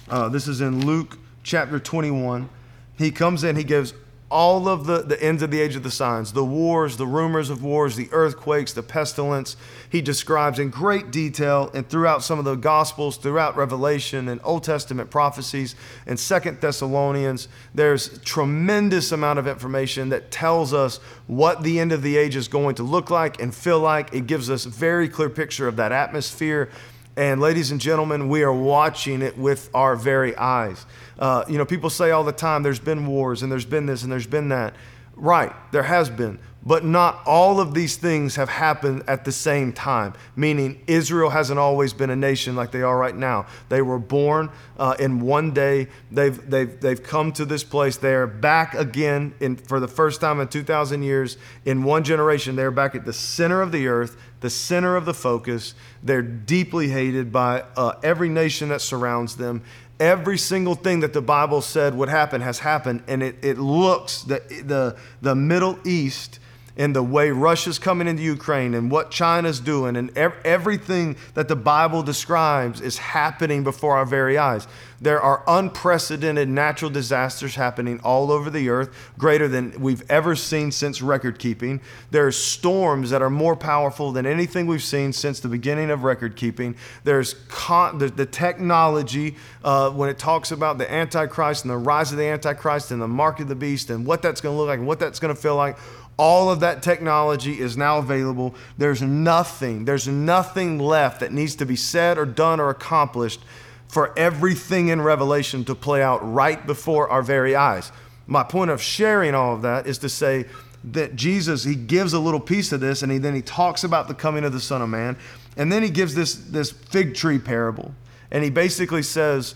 Uh, 0.08 0.28
this 0.28 0.48
is 0.48 0.60
in 0.60 0.86
Luke 0.86 1.18
chapter 1.42 1.78
21. 1.78 2.48
He 2.96 3.10
comes 3.10 3.44
in, 3.44 3.56
he 3.56 3.64
gives 3.64 3.94
all 4.30 4.68
of 4.68 4.86
the, 4.86 5.02
the 5.02 5.22
ends 5.22 5.42
of 5.42 5.52
the 5.52 5.60
age 5.60 5.76
of 5.76 5.84
the 5.84 5.90
signs 5.90 6.32
the 6.32 6.44
wars, 6.44 6.96
the 6.96 7.06
rumors 7.06 7.50
of 7.50 7.62
wars, 7.62 7.94
the 7.94 8.08
earthquakes, 8.10 8.72
the 8.72 8.82
pestilence. 8.82 9.56
He 9.88 10.02
describes 10.02 10.58
in 10.58 10.70
great 10.70 11.12
detail 11.12 11.70
and 11.72 11.88
throughout 11.88 12.22
some 12.24 12.40
of 12.40 12.44
the 12.44 12.56
Gospels, 12.56 13.16
throughout 13.16 13.56
Revelation 13.56 14.28
and 14.28 14.40
Old 14.42 14.64
Testament 14.64 15.08
prophecies 15.08 15.76
and 16.06 16.18
Second 16.18 16.60
Thessalonians. 16.60 17.46
There's 17.74 18.18
tremendous 18.20 19.12
amount 19.12 19.38
of 19.38 19.46
information 19.46 20.08
that 20.08 20.32
tells 20.32 20.72
us 20.72 20.96
what 21.28 21.62
the 21.62 21.78
end 21.78 21.92
of 21.92 22.02
the 22.02 22.16
age 22.16 22.34
is 22.34 22.48
going 22.48 22.74
to 22.76 22.82
look 22.82 23.10
like 23.10 23.40
and 23.40 23.54
feel 23.54 23.78
like. 23.78 24.12
It 24.12 24.26
gives 24.26 24.50
us 24.50 24.66
a 24.66 24.70
very 24.70 25.08
clear 25.08 25.30
picture 25.30 25.68
of 25.68 25.76
that 25.76 25.92
atmosphere 25.92 26.70
And 27.16 27.40
ladies 27.40 27.70
and 27.70 27.80
gentlemen, 27.80 28.28
we 28.28 28.42
are 28.42 28.52
watching 28.52 29.22
it 29.22 29.38
with 29.38 29.70
our 29.72 29.94
very 29.94 30.36
eyes. 30.36 30.84
Uh, 31.16 31.44
you 31.48 31.58
know, 31.58 31.64
people 31.64 31.88
say 31.88 32.10
all 32.10 32.24
the 32.24 32.32
time, 32.32 32.64
there's 32.64 32.80
been 32.80 33.06
wars 33.06 33.42
and 33.42 33.52
there's 33.52 33.64
been 33.64 33.86
this 33.86 34.02
and 34.02 34.10
there's 34.10 34.26
been 34.26 34.48
that. 34.48 34.74
Right, 35.14 35.52
there 35.70 35.84
has 35.84 36.10
been. 36.10 36.40
But 36.66 36.82
not 36.82 37.20
all 37.26 37.60
of 37.60 37.74
these 37.74 37.96
things 37.96 38.36
have 38.36 38.48
happened 38.48 39.02
at 39.06 39.26
the 39.26 39.32
same 39.32 39.72
time, 39.72 40.14
meaning 40.34 40.82
Israel 40.86 41.28
hasn't 41.28 41.58
always 41.58 41.92
been 41.92 42.08
a 42.08 42.16
nation 42.16 42.56
like 42.56 42.70
they 42.70 42.80
are 42.80 42.96
right 42.96 43.14
now. 43.14 43.46
They 43.68 43.82
were 43.82 43.98
born 43.98 44.48
uh, 44.78 44.96
in 44.98 45.20
one 45.20 45.52
day. 45.52 45.88
They've, 46.10 46.50
they've, 46.50 46.80
they've 46.80 47.02
come 47.02 47.32
to 47.32 47.44
this 47.44 47.62
place. 47.62 47.98
They're 47.98 48.26
back 48.26 48.72
again 48.74 49.34
in, 49.40 49.56
for 49.56 49.78
the 49.78 49.88
first 49.88 50.22
time 50.22 50.40
in 50.40 50.48
2,000 50.48 51.02
years. 51.02 51.36
In 51.66 51.84
one 51.84 52.02
generation, 52.02 52.56
they're 52.56 52.70
back 52.70 52.94
at 52.94 53.04
the 53.04 53.12
center 53.12 53.60
of 53.60 53.70
the 53.70 53.86
earth, 53.86 54.16
the 54.40 54.48
center 54.48 54.96
of 54.96 55.04
the 55.04 55.14
focus. 55.14 55.74
They're 56.02 56.22
deeply 56.22 56.88
hated 56.88 57.30
by 57.30 57.64
uh, 57.76 57.96
every 58.02 58.30
nation 58.30 58.70
that 58.70 58.80
surrounds 58.80 59.36
them 59.36 59.62
every 60.00 60.36
single 60.36 60.74
thing 60.74 61.00
that 61.00 61.12
the 61.12 61.22
Bible 61.22 61.62
said 61.62 61.94
would 61.94 62.08
happen 62.08 62.40
has 62.40 62.58
happened, 62.58 63.04
and 63.06 63.22
it, 63.22 63.36
it 63.42 63.58
looks 63.58 64.22
the, 64.22 64.40
the, 64.66 64.96
the 65.22 65.36
Middle 65.36 65.78
East 65.86 66.40
and 66.76 66.94
the 66.94 67.02
way 67.02 67.30
Russia's 67.30 67.78
coming 67.78 68.08
into 68.08 68.22
Ukraine 68.22 68.74
and 68.74 68.90
what 68.90 69.10
China's 69.10 69.60
doing 69.60 69.96
and 69.96 70.16
ev- 70.16 70.34
everything 70.44 71.16
that 71.34 71.48
the 71.48 71.56
Bible 71.56 72.02
describes 72.02 72.80
is 72.80 72.98
happening 72.98 73.62
before 73.62 73.96
our 73.96 74.06
very 74.06 74.36
eyes. 74.36 74.66
There 75.00 75.20
are 75.20 75.44
unprecedented 75.46 76.48
natural 76.48 76.90
disasters 76.90 77.56
happening 77.56 78.00
all 78.02 78.32
over 78.32 78.48
the 78.48 78.70
earth, 78.70 79.12
greater 79.18 79.48
than 79.48 79.78
we've 79.78 80.02
ever 80.10 80.34
seen 80.34 80.72
since 80.72 81.02
record 81.02 81.38
keeping. 81.38 81.80
There's 82.10 82.36
storms 82.36 83.10
that 83.10 83.20
are 83.20 83.28
more 83.28 83.54
powerful 83.54 84.12
than 84.12 84.24
anything 84.24 84.66
we've 84.66 84.82
seen 84.82 85.12
since 85.12 85.40
the 85.40 85.48
beginning 85.48 85.90
of 85.90 86.04
record 86.04 86.36
keeping. 86.36 86.74
There's 87.04 87.34
con- 87.48 87.98
the, 87.98 88.08
the, 88.08 88.24
technology 88.34 89.36
uh, 89.62 89.90
when 89.90 90.08
it 90.08 90.18
talks 90.18 90.50
about 90.50 90.78
the 90.78 90.90
Antichrist 90.90 91.64
and 91.64 91.70
the 91.70 91.76
rise 91.76 92.10
of 92.10 92.18
the 92.18 92.24
Antichrist 92.24 92.90
and 92.90 93.00
the 93.00 93.06
mark 93.06 93.38
of 93.40 93.48
the 93.48 93.54
beast 93.54 93.90
and 93.90 94.06
what 94.06 94.22
that's 94.22 94.40
going 94.40 94.54
to 94.54 94.58
look 94.58 94.68
like 94.68 94.78
and 94.78 94.88
what 94.88 94.98
that's 94.98 95.20
going 95.20 95.34
to 95.34 95.40
feel 95.40 95.54
like 95.54 95.76
all 96.16 96.50
of 96.50 96.60
that 96.60 96.82
technology 96.82 97.58
is 97.58 97.76
now 97.76 97.98
available. 97.98 98.54
There's 98.78 99.02
nothing, 99.02 99.84
there's 99.84 100.06
nothing 100.06 100.78
left 100.78 101.20
that 101.20 101.32
needs 101.32 101.56
to 101.56 101.66
be 101.66 101.76
said 101.76 102.18
or 102.18 102.26
done 102.26 102.60
or 102.60 102.70
accomplished 102.70 103.40
for 103.88 104.16
everything 104.18 104.88
in 104.88 105.00
Revelation 105.00 105.64
to 105.64 105.74
play 105.74 106.02
out 106.02 106.18
right 106.32 106.64
before 106.66 107.08
our 107.08 107.22
very 107.22 107.54
eyes. 107.54 107.92
My 108.26 108.42
point 108.42 108.70
of 108.70 108.80
sharing 108.80 109.34
all 109.34 109.54
of 109.54 109.62
that 109.62 109.86
is 109.86 109.98
to 109.98 110.08
say 110.08 110.46
that 110.84 111.16
Jesus, 111.16 111.64
he 111.64 111.74
gives 111.74 112.12
a 112.12 112.18
little 112.18 112.40
piece 112.40 112.72
of 112.72 112.80
this 112.80 113.02
and 113.02 113.10
he, 113.10 113.18
then 113.18 113.34
he 113.34 113.42
talks 113.42 113.84
about 113.84 114.08
the 114.08 114.14
coming 114.14 114.44
of 114.44 114.52
the 114.52 114.60
Son 114.60 114.82
of 114.82 114.88
Man. 114.88 115.16
And 115.56 115.70
then 115.70 115.82
he 115.82 115.90
gives 115.90 116.14
this, 116.14 116.34
this 116.34 116.70
fig 116.70 117.14
tree 117.14 117.38
parable. 117.38 117.94
And 118.30 118.42
he 118.42 118.50
basically 118.50 119.02
says, 119.02 119.54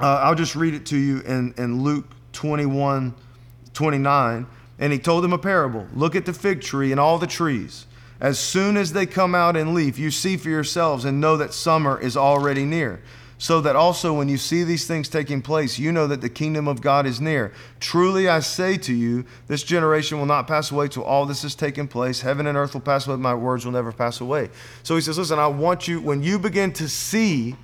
uh, 0.00 0.20
I'll 0.22 0.34
just 0.34 0.54
read 0.54 0.74
it 0.74 0.86
to 0.86 0.96
you 0.96 1.20
in, 1.20 1.54
in 1.58 1.82
Luke 1.82 2.06
21 2.32 3.14
29. 3.74 4.46
And 4.78 4.92
he 4.92 4.98
told 4.98 5.24
them 5.24 5.32
a 5.32 5.38
parable 5.38 5.86
Look 5.94 6.14
at 6.14 6.26
the 6.26 6.32
fig 6.32 6.60
tree 6.60 6.90
and 6.90 7.00
all 7.00 7.18
the 7.18 7.26
trees. 7.26 7.86
As 8.20 8.38
soon 8.38 8.76
as 8.76 8.92
they 8.92 9.06
come 9.06 9.34
out 9.34 9.56
in 9.56 9.74
leaf, 9.74 9.98
you 9.98 10.10
see 10.10 10.36
for 10.36 10.48
yourselves 10.48 11.04
and 11.04 11.20
know 11.20 11.36
that 11.36 11.54
summer 11.54 12.00
is 12.00 12.16
already 12.16 12.64
near. 12.64 13.00
So 13.40 13.60
that 13.60 13.76
also 13.76 14.12
when 14.12 14.28
you 14.28 14.36
see 14.36 14.64
these 14.64 14.84
things 14.88 15.08
taking 15.08 15.42
place, 15.42 15.78
you 15.78 15.92
know 15.92 16.08
that 16.08 16.20
the 16.20 16.28
kingdom 16.28 16.66
of 16.66 16.80
God 16.80 17.06
is 17.06 17.20
near. 17.20 17.52
Truly 17.78 18.28
I 18.28 18.40
say 18.40 18.76
to 18.78 18.92
you, 18.92 19.24
this 19.46 19.62
generation 19.62 20.18
will 20.18 20.26
not 20.26 20.48
pass 20.48 20.72
away 20.72 20.88
till 20.88 21.04
all 21.04 21.24
this 21.24 21.42
has 21.42 21.54
taken 21.54 21.86
place. 21.86 22.20
Heaven 22.20 22.48
and 22.48 22.58
earth 22.58 22.74
will 22.74 22.80
pass 22.80 23.06
away, 23.06 23.14
but 23.14 23.20
my 23.20 23.34
words 23.36 23.64
will 23.64 23.72
never 23.72 23.92
pass 23.92 24.20
away. 24.20 24.50
So 24.82 24.96
he 24.96 25.00
says, 25.00 25.18
Listen, 25.18 25.38
I 25.38 25.46
want 25.46 25.86
you, 25.86 26.00
when 26.00 26.20
you 26.20 26.40
begin 26.40 26.72
to 26.74 26.88
see 26.88 27.54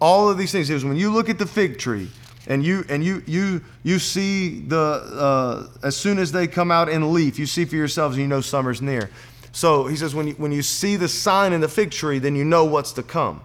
all 0.00 0.30
of 0.30 0.38
these 0.38 0.52
things, 0.52 0.68
says, 0.68 0.84
when 0.84 0.96
you 0.96 1.12
look 1.12 1.28
at 1.28 1.38
the 1.38 1.46
fig 1.46 1.78
tree, 1.78 2.08
and 2.48 2.64
you 2.64 2.84
and 2.88 3.04
you 3.04 3.22
you 3.26 3.62
you 3.84 3.98
see 4.00 4.60
the 4.60 4.80
uh, 4.80 5.66
as 5.86 5.96
soon 5.96 6.18
as 6.18 6.32
they 6.32 6.48
come 6.48 6.72
out 6.72 6.88
in 6.88 7.12
leaf, 7.12 7.38
you 7.38 7.46
see 7.46 7.64
for 7.64 7.76
yourselves, 7.76 8.16
and 8.16 8.22
you 8.22 8.28
know 8.28 8.40
summer's 8.40 8.82
near. 8.82 9.10
So 9.52 9.86
he 9.86 9.96
says, 9.96 10.14
when 10.14 10.28
you, 10.28 10.34
when 10.34 10.52
you 10.52 10.62
see 10.62 10.96
the 10.96 11.08
sign 11.08 11.52
in 11.52 11.60
the 11.60 11.68
fig 11.68 11.90
tree, 11.90 12.18
then 12.18 12.36
you 12.36 12.44
know 12.44 12.64
what's 12.64 12.92
to 12.92 13.02
come. 13.02 13.40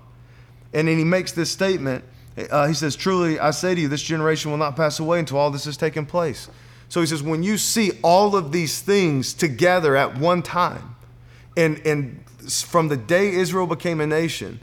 And 0.74 0.88
then 0.88 0.98
he 0.98 1.04
makes 1.04 1.32
this 1.32 1.50
statement. 1.52 2.04
Uh, 2.50 2.68
he 2.68 2.74
says, 2.74 2.96
Truly, 2.96 3.40
I 3.40 3.52
say 3.52 3.76
to 3.76 3.82
you, 3.82 3.88
this 3.88 4.02
generation 4.02 4.52
will 4.52 4.58
not 4.58 4.76
pass 4.76 5.00
away 5.00 5.20
until 5.20 5.38
all 5.38 5.52
this 5.52 5.66
has 5.66 5.78
taken 5.78 6.06
place. 6.06 6.50
So 6.90 7.02
he 7.02 7.08
says, 7.08 7.24
when 7.24 7.42
you 7.42 7.58
see 7.58 7.92
all 8.04 8.36
of 8.36 8.52
these 8.52 8.80
things 8.80 9.34
together 9.34 9.96
at 9.96 10.18
one 10.18 10.44
time, 10.44 10.96
and, 11.58 11.82
and 11.86 12.24
from 12.48 12.88
the 12.88 12.98
day 12.98 13.34
Israel 13.34 13.66
became 13.66 14.00
a 14.00 14.06
nation 14.06 14.60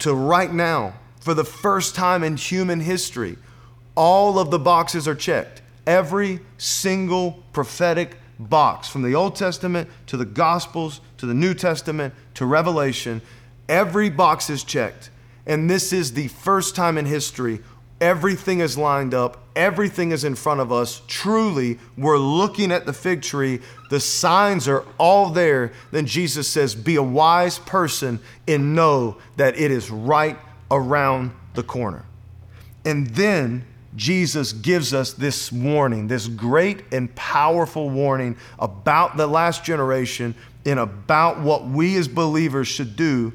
to 0.00 0.12
right 0.12 0.52
now, 0.52 0.94
for 1.20 1.32
the 1.32 1.44
first 1.44 1.94
time 1.94 2.22
in 2.22 2.36
human 2.36 2.80
history, 2.80 3.36
all 3.94 4.38
of 4.38 4.50
the 4.50 4.58
boxes 4.58 5.06
are 5.06 5.14
checked. 5.14 5.62
Every 5.86 6.40
single 6.58 7.42
prophetic 7.52 8.16
box, 8.38 8.88
from 8.88 9.02
the 9.02 9.14
Old 9.14 9.36
Testament 9.36 9.88
to 10.06 10.16
the 10.16 10.24
Gospels 10.24 11.00
to 11.18 11.26
the 11.26 11.34
New 11.34 11.54
Testament 11.54 12.14
to 12.34 12.46
Revelation, 12.46 13.20
every 13.68 14.08
box 14.10 14.48
is 14.50 14.64
checked. 14.64 15.10
And 15.46 15.68
this 15.68 15.92
is 15.92 16.12
the 16.12 16.28
first 16.28 16.76
time 16.76 16.96
in 16.96 17.06
history 17.06 17.60
everything 18.00 18.60
is 18.60 18.78
lined 18.78 19.12
up, 19.12 19.44
everything 19.54 20.10
is 20.10 20.24
in 20.24 20.34
front 20.34 20.60
of 20.60 20.72
us. 20.72 21.02
Truly, 21.06 21.78
we're 21.96 22.18
looking 22.18 22.72
at 22.72 22.86
the 22.86 22.92
fig 22.92 23.22
tree, 23.22 23.60
the 23.90 24.00
signs 24.00 24.66
are 24.66 24.84
all 24.98 25.30
there. 25.30 25.72
Then 25.90 26.06
Jesus 26.06 26.48
says, 26.48 26.74
Be 26.74 26.96
a 26.96 27.02
wise 27.02 27.58
person 27.58 28.20
and 28.48 28.74
know 28.74 29.18
that 29.36 29.58
it 29.58 29.70
is 29.70 29.90
right 29.90 30.38
around 30.70 31.32
the 31.54 31.62
corner. 31.62 32.04
And 32.84 33.08
then 33.08 33.66
Jesus 33.96 34.52
gives 34.52 34.94
us 34.94 35.12
this 35.12 35.50
warning, 35.50 36.06
this 36.06 36.28
great 36.28 36.84
and 36.92 37.12
powerful 37.14 37.90
warning 37.90 38.36
about 38.58 39.16
the 39.16 39.26
last 39.26 39.64
generation 39.64 40.34
and 40.64 40.78
about 40.78 41.40
what 41.40 41.66
we 41.66 41.96
as 41.96 42.06
believers 42.06 42.68
should 42.68 42.94
do. 42.94 43.32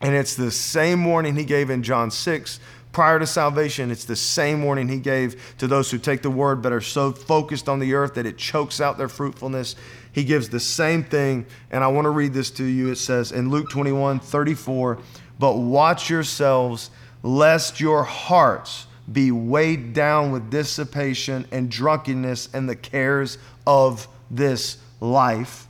And 0.00 0.14
it's 0.14 0.34
the 0.34 0.50
same 0.50 1.04
warning 1.04 1.36
he 1.36 1.44
gave 1.44 1.70
in 1.70 1.82
John 1.82 2.10
6 2.10 2.58
prior 2.92 3.18
to 3.18 3.26
salvation. 3.26 3.90
It's 3.90 4.04
the 4.04 4.16
same 4.16 4.64
warning 4.64 4.88
he 4.88 4.98
gave 4.98 5.54
to 5.58 5.68
those 5.68 5.90
who 5.90 5.98
take 5.98 6.22
the 6.22 6.30
word 6.30 6.62
but 6.62 6.72
are 6.72 6.80
so 6.80 7.12
focused 7.12 7.68
on 7.68 7.78
the 7.78 7.94
earth 7.94 8.14
that 8.14 8.26
it 8.26 8.38
chokes 8.38 8.80
out 8.80 8.98
their 8.98 9.08
fruitfulness. 9.08 9.76
He 10.12 10.24
gives 10.24 10.48
the 10.48 10.58
same 10.58 11.04
thing. 11.04 11.46
And 11.70 11.84
I 11.84 11.88
want 11.88 12.06
to 12.06 12.10
read 12.10 12.32
this 12.32 12.50
to 12.52 12.64
you. 12.64 12.90
It 12.90 12.96
says 12.96 13.30
in 13.30 13.50
Luke 13.50 13.70
21 13.70 14.20
34, 14.20 14.98
but 15.38 15.56
watch 15.56 16.10
yourselves 16.10 16.90
lest 17.22 17.78
your 17.78 18.02
hearts 18.02 18.86
be 19.12 19.30
weighed 19.30 19.92
down 19.92 20.30
with 20.30 20.50
dissipation 20.50 21.46
and 21.50 21.70
drunkenness 21.70 22.48
and 22.52 22.68
the 22.68 22.76
cares 22.76 23.38
of 23.66 24.06
this 24.30 24.78
life, 25.00 25.66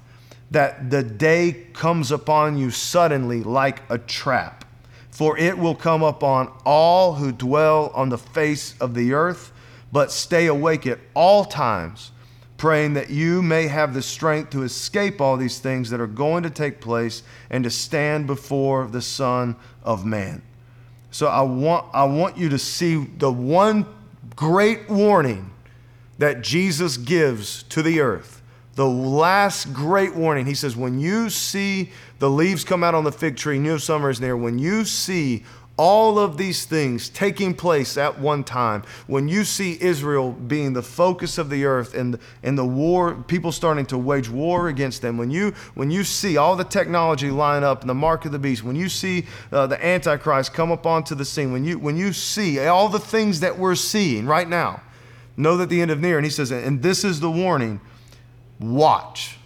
that 0.51 0.91
the 0.91 1.03
day 1.03 1.67
comes 1.73 2.11
upon 2.11 2.57
you 2.57 2.71
suddenly 2.71 3.43
like 3.43 3.83
a 3.91 3.99
trap. 3.99 4.65
For 5.11 5.39
it 5.39 5.59
will 5.59 5.75
come 5.75 6.03
upon 6.03 6.53
all 6.65 7.15
who 7.15 7.33
dwell 7.33 7.91
on 7.95 8.09
the 8.09 8.19
face 8.19 8.75
of 8.81 8.95
the 8.95 9.13
earth, 9.13 9.53
but 9.93 10.13
stay 10.13 10.47
awake 10.47 10.87
at 10.87 10.99
all 11.15 11.45
times, 11.45 12.13
praying 12.57 12.95
that 12.95 13.11
you 13.11 13.43
may 13.43 13.67
have 13.67 13.95
the 13.95 14.03
strength 14.03 14.51
to 14.51 14.63
escape 14.63 15.21
all 15.21 15.37
these 15.37 15.59
things 15.59 15.91
that 15.91 16.01
are 16.01 16.07
going 16.07 16.43
to 16.43 16.51
take 16.51 16.81
place 16.81 17.23
and 17.49 17.65
to 17.65 17.71
stand 17.71 18.27
before 18.27 18.87
the 18.87 19.03
Son 19.03 19.57
of 19.83 20.05
Man. 20.05 20.43
So 21.11 21.27
I 21.27 21.43
want, 21.43 21.87
I 21.93 22.05
want 22.05 22.37
you 22.37 22.49
to 22.51 22.59
see 22.59 23.05
the 23.05 23.31
one 23.31 23.87
great 24.37 24.89
warning 24.89 25.51
that 26.19 26.43
Jesus 26.43 26.97
gives 26.97 27.63
to 27.65 27.83
the 27.83 28.01
earth. 28.01 28.43
The 28.75 28.87
last 28.87 29.73
great 29.73 30.15
warning. 30.15 30.47
He 30.47 30.55
says, 30.55 30.77
When 30.77 31.01
you 31.01 31.29
see 31.29 31.91
the 32.19 32.31
leaves 32.31 32.65
come 32.65 32.85
out 32.85 32.95
on 32.95 33.05
the 33.05 33.13
fig 33.13 33.37
tree, 33.37 33.59
new 33.59 33.79
summer 33.79 34.11
is 34.11 34.21
near. 34.21 34.37
When 34.37 34.59
you 34.59 34.85
see 34.85 35.45
all 35.81 36.19
of 36.19 36.37
these 36.37 36.67
things 36.67 37.09
taking 37.09 37.55
place 37.55 37.97
at 37.97 38.21
one 38.21 38.45
time, 38.45 38.83
when 39.07 39.29
you 39.29 39.45
see 39.45 39.79
Israel 39.81 40.31
being 40.31 40.75
the 40.75 40.83
focus 40.83 41.39
of 41.39 41.49
the 41.49 41.65
earth 41.65 41.95
and, 41.95 42.19
and 42.43 42.59
the 42.59 42.67
war, 42.67 43.15
people 43.15 43.51
starting 43.51 43.87
to 43.87 43.97
wage 43.97 44.29
war 44.29 44.69
against 44.69 45.01
them, 45.01 45.17
when 45.17 45.31
you, 45.31 45.55
when 45.73 45.91
you 45.91 46.05
see 46.05 46.37
all 46.37 46.55
the 46.55 46.65
technology 46.65 47.31
line 47.31 47.65
up 47.65 47.81
and 47.81 47.89
the 47.89 47.95
mark 47.95 48.27
of 48.27 48.33
the 48.33 48.39
beast, 48.39 48.63
when 48.63 48.77
you 48.77 48.91
see 48.91 49.25
uh, 49.53 49.67
the 49.67 49.83
Antichrist 49.83 50.53
come 50.53 50.71
up 50.71 50.85
onto 50.85 51.15
the 51.15 51.25
scene, 51.25 51.51
when 51.51 51.65
you, 51.65 51.79
when 51.79 51.97
you 51.97 52.13
see 52.13 52.59
all 52.59 52.91
the 52.91 52.99
things 52.99 53.41
that 53.41 53.59
we're 53.59 53.75
seeing 53.75 54.27
right 54.27 54.51
now, 54.51 54.83
know 55.39 55.57
that 55.57 55.71
the 55.71 55.81
end 55.81 55.91
of 55.91 55.99
near. 55.99 56.19
And 56.19 56.27
he 56.27 56.31
says, 56.31 56.51
and 56.51 56.83
this 56.83 57.05
is 57.05 57.21
the 57.21 57.31
warning. 57.31 57.81
Watch, 58.59 59.39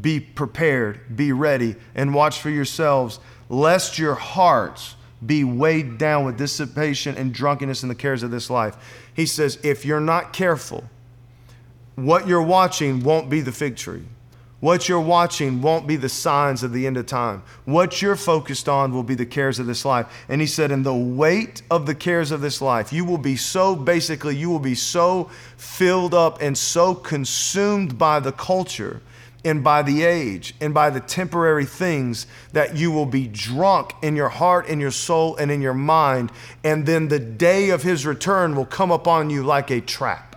be 0.00 0.20
prepared, 0.20 1.16
be 1.16 1.32
ready, 1.32 1.74
and 1.96 2.14
watch 2.14 2.38
for 2.38 2.50
yourselves, 2.50 3.18
lest 3.48 3.98
your 3.98 4.14
hearts 4.14 4.94
be 5.24 5.44
weighed 5.44 5.98
down 5.98 6.24
with 6.24 6.38
dissipation 6.38 7.16
and 7.16 7.32
drunkenness 7.32 7.82
and 7.82 7.90
the 7.90 7.94
cares 7.94 8.22
of 8.22 8.30
this 8.30 8.48
life. 8.48 8.76
He 9.14 9.26
says, 9.26 9.58
if 9.62 9.84
you're 9.84 10.00
not 10.00 10.32
careful, 10.32 10.84
what 11.94 12.26
you're 12.26 12.42
watching 12.42 13.02
won't 13.02 13.28
be 13.28 13.40
the 13.40 13.52
fig 13.52 13.76
tree. 13.76 14.04
What 14.60 14.90
you're 14.90 15.00
watching 15.00 15.62
won't 15.62 15.86
be 15.86 15.96
the 15.96 16.10
signs 16.10 16.62
of 16.62 16.72
the 16.72 16.86
end 16.86 16.98
of 16.98 17.06
time. 17.06 17.42
What 17.64 18.02
you're 18.02 18.16
focused 18.16 18.68
on 18.68 18.92
will 18.92 19.02
be 19.02 19.14
the 19.14 19.24
cares 19.24 19.58
of 19.58 19.66
this 19.66 19.86
life. 19.86 20.06
And 20.28 20.40
he 20.40 20.46
said, 20.46 20.70
in 20.70 20.82
the 20.82 20.94
weight 20.94 21.62
of 21.70 21.86
the 21.86 21.94
cares 21.94 22.30
of 22.30 22.42
this 22.42 22.60
life, 22.60 22.92
you 22.92 23.06
will 23.06 23.18
be 23.18 23.36
so 23.36 23.74
basically, 23.74 24.36
you 24.36 24.50
will 24.50 24.58
be 24.58 24.74
so 24.74 25.30
filled 25.56 26.12
up 26.12 26.42
and 26.42 26.56
so 26.56 26.94
consumed 26.94 27.96
by 27.96 28.20
the 28.20 28.32
culture 28.32 29.00
and 29.44 29.64
by 29.64 29.82
the 29.82 30.04
age 30.04 30.54
and 30.60 30.74
by 30.74 30.90
the 30.90 31.00
temporary 31.00 31.64
things 31.64 32.26
that 32.52 32.76
you 32.76 32.90
will 32.90 33.06
be 33.06 33.26
drunk 33.26 33.94
in 34.02 34.16
your 34.16 34.28
heart, 34.28 34.66
in 34.66 34.80
your 34.80 34.90
soul, 34.90 35.36
and 35.36 35.50
in 35.50 35.62
your 35.62 35.74
mind. 35.74 36.30
And 36.64 36.86
then 36.86 37.08
the 37.08 37.18
day 37.18 37.70
of 37.70 37.82
his 37.82 38.06
return 38.06 38.54
will 38.54 38.66
come 38.66 38.90
upon 38.90 39.30
you 39.30 39.42
like 39.42 39.70
a 39.70 39.80
trap. 39.80 40.29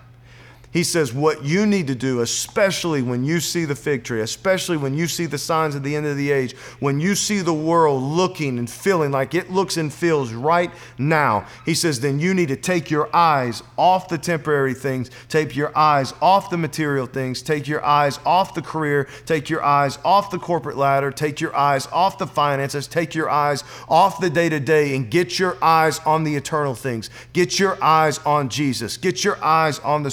He 0.73 0.83
says, 0.83 1.13
What 1.13 1.45
you 1.45 1.67
need 1.67 1.85
to 1.87 1.95
do, 1.95 2.21
especially 2.21 3.03
when 3.03 3.23
you 3.23 3.39
see 3.39 3.65
the 3.65 3.75
fig 3.75 4.03
tree, 4.03 4.21
especially 4.21 4.75
when 4.75 4.95
you 4.95 5.07
see 5.07 5.27
the 5.27 5.37
signs 5.37 5.75
of 5.75 5.83
the 5.83 5.95
end 5.95 6.07
of 6.07 6.17
the 6.17 6.31
age, 6.31 6.55
when 6.79 6.99
you 6.99 7.13
see 7.13 7.41
the 7.41 7.53
world 7.53 8.01
looking 8.01 8.57
and 8.57 8.67
feeling 8.67 9.11
like 9.11 9.35
it 9.35 9.51
looks 9.51 9.77
and 9.77 9.93
feels 9.93 10.33
right 10.33 10.71
now, 10.97 11.45
he 11.63 11.75
says, 11.75 11.99
then 11.99 12.19
you 12.19 12.33
need 12.33 12.47
to 12.47 12.55
take 12.55 12.89
your 12.89 13.15
eyes 13.15 13.61
off 13.77 14.07
the 14.07 14.17
temporary 14.17 14.73
things, 14.73 15.11
take 15.29 15.55
your 15.55 15.71
eyes 15.77 16.13
off 16.21 16.49
the 16.49 16.57
material 16.57 17.05
things, 17.05 17.43
take 17.43 17.67
your 17.67 17.85
eyes 17.85 18.19
off 18.25 18.55
the 18.55 18.61
career, 18.61 19.07
take 19.27 19.49
your 19.49 19.63
eyes 19.63 19.99
off 20.03 20.31
the 20.31 20.39
corporate 20.39 20.77
ladder, 20.77 21.11
take 21.11 21.39
your 21.39 21.55
eyes 21.55 21.85
off 21.91 22.17
the 22.17 22.25
finances, 22.25 22.87
take 22.87 23.13
your 23.13 23.29
eyes 23.29 23.63
off 23.87 24.19
the 24.19 24.29
day 24.29 24.49
to 24.49 24.59
day, 24.59 24.95
and 24.95 25.11
get 25.11 25.37
your 25.37 25.55
eyes 25.61 25.99
on 25.99 26.23
the 26.23 26.35
eternal 26.35 26.73
things. 26.73 27.11
Get 27.31 27.59
your 27.59 27.81
eyes 27.83 28.17
on 28.19 28.49
Jesus. 28.49 28.97
Get 28.97 29.23
your 29.23 29.37
eyes 29.43 29.77
on 29.79 30.01
the 30.01 30.09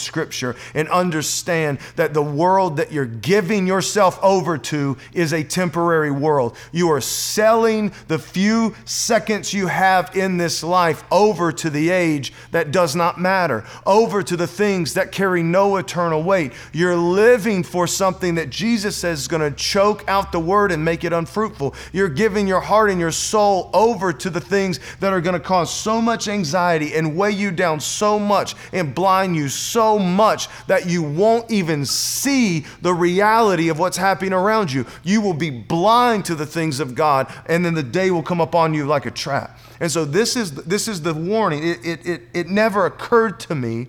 scripture 0.53 0.79
and 0.79 0.89
understand 0.89 1.79
that 1.97 2.15
the 2.15 2.23
world 2.23 2.77
that 2.77 2.93
you're 2.93 3.07
giving 3.07 3.67
yourself 3.67 4.19
over 4.23 4.59
to 4.59 4.97
is 5.13 5.33
a 5.33 5.43
temporary 5.43 6.11
world. 6.11 6.57
You 6.73 6.91
are 6.91 7.01
selling 7.01 7.93
the 8.09 8.19
few 8.19 8.75
seconds 8.85 9.53
you 9.53 9.67
have 9.67 10.17
in 10.17 10.37
this 10.37 10.63
life 10.63 11.05
over 11.11 11.53
to 11.53 11.71
the 11.71 11.91
age 11.91 12.33
that 12.51 12.71
does 12.71 12.95
not 12.95 13.21
matter, 13.21 13.65
over 13.87 14.23
to 14.23 14.37
the 14.37 14.47
things 14.47 14.95
that 14.95 15.13
carry 15.13 15.43
no 15.43 15.77
eternal 15.77 16.23
weight. 16.23 16.53
You're 16.73 16.97
living 16.97 17.63
for 17.63 17.87
something 17.87 18.37
that 18.37 18.51
Jesus 18.51 18.97
says 18.97 19.21
is 19.21 19.29
going 19.29 19.49
to 19.49 19.57
choke 19.57 20.05
out 20.09 20.33
the 20.33 20.41
word 20.41 20.73
and 20.73 20.85
make 20.85 21.05
it 21.05 21.13
unfruitful. 21.13 21.75
You're 21.93 22.09
giving 22.09 22.47
your 22.47 22.61
heart 22.61 22.91
and 22.91 23.01
your 23.01 23.13
soul 23.13 23.71
over 23.73 24.13
to 24.13 24.31
the 24.31 24.41
things 24.41 24.81
that 25.01 25.13
are 25.13 25.21
going 25.21 25.35
to 25.35 25.41
cause 25.41 25.73
so 25.73 26.01
much 26.01 26.29
anxiety 26.29 26.95
and 26.95 27.17
weigh 27.17 27.31
you 27.31 27.51
down 27.51 27.81
so 27.81 28.19
much 28.19 28.55
and 28.73 28.95
blind 28.95 29.37
you 29.37 29.49
so 29.49 29.99
much 29.99 30.39
much 30.40 30.66
that 30.66 30.88
you 30.88 31.03
won't 31.03 31.50
even 31.50 31.85
see 31.85 32.64
the 32.83 32.92
reality 32.94 33.68
of 33.68 33.79
what's 33.79 33.96
happening 33.96 34.33
around 34.33 34.72
you. 34.72 34.87
You 35.03 35.20
will 35.20 35.35
be 35.35 35.50
blind 35.50 36.24
to 36.26 36.35
the 36.35 36.46
things 36.46 36.81
of 36.81 36.94
God, 36.94 37.33
and 37.46 37.64
then 37.64 37.74
the 37.74 37.83
day 37.83 38.11
will 38.11 38.22
come 38.22 38.40
upon 38.40 38.74
you 38.74 38.87
like 38.87 39.07
a 39.07 39.11
trap. 39.11 39.59
And 39.81 39.90
so 39.90 40.05
this 40.05 40.37
is 40.37 40.53
this 40.53 40.88
is 40.88 41.03
the 41.03 41.14
warning. 41.14 41.66
It 41.66 41.85
it 41.85 42.07
it, 42.07 42.22
it 42.35 42.48
never 42.48 42.87
occurred 42.87 43.40
to 43.40 43.55
me 43.55 43.88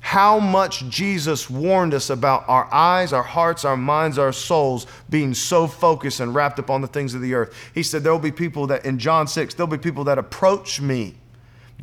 how 0.00 0.38
much 0.38 0.86
Jesus 0.90 1.48
warned 1.48 1.94
us 1.94 2.10
about 2.10 2.44
our 2.46 2.72
eyes, 2.72 3.14
our 3.14 3.22
hearts, 3.22 3.64
our 3.64 3.76
minds, 3.76 4.18
our 4.18 4.32
souls 4.32 4.86
being 5.08 5.32
so 5.32 5.66
focused 5.66 6.20
and 6.20 6.34
wrapped 6.34 6.58
up 6.58 6.68
on 6.68 6.82
the 6.82 6.86
things 6.86 7.14
of 7.14 7.22
the 7.22 7.32
earth. 7.32 7.54
He 7.74 7.82
said, 7.82 8.02
There 8.02 8.12
will 8.12 8.18
be 8.18 8.30
people 8.30 8.66
that, 8.66 8.84
in 8.84 8.98
John 8.98 9.26
6, 9.26 9.54
there'll 9.54 9.66
be 9.66 9.78
people 9.78 10.04
that 10.04 10.18
approach 10.18 10.78
me 10.78 11.14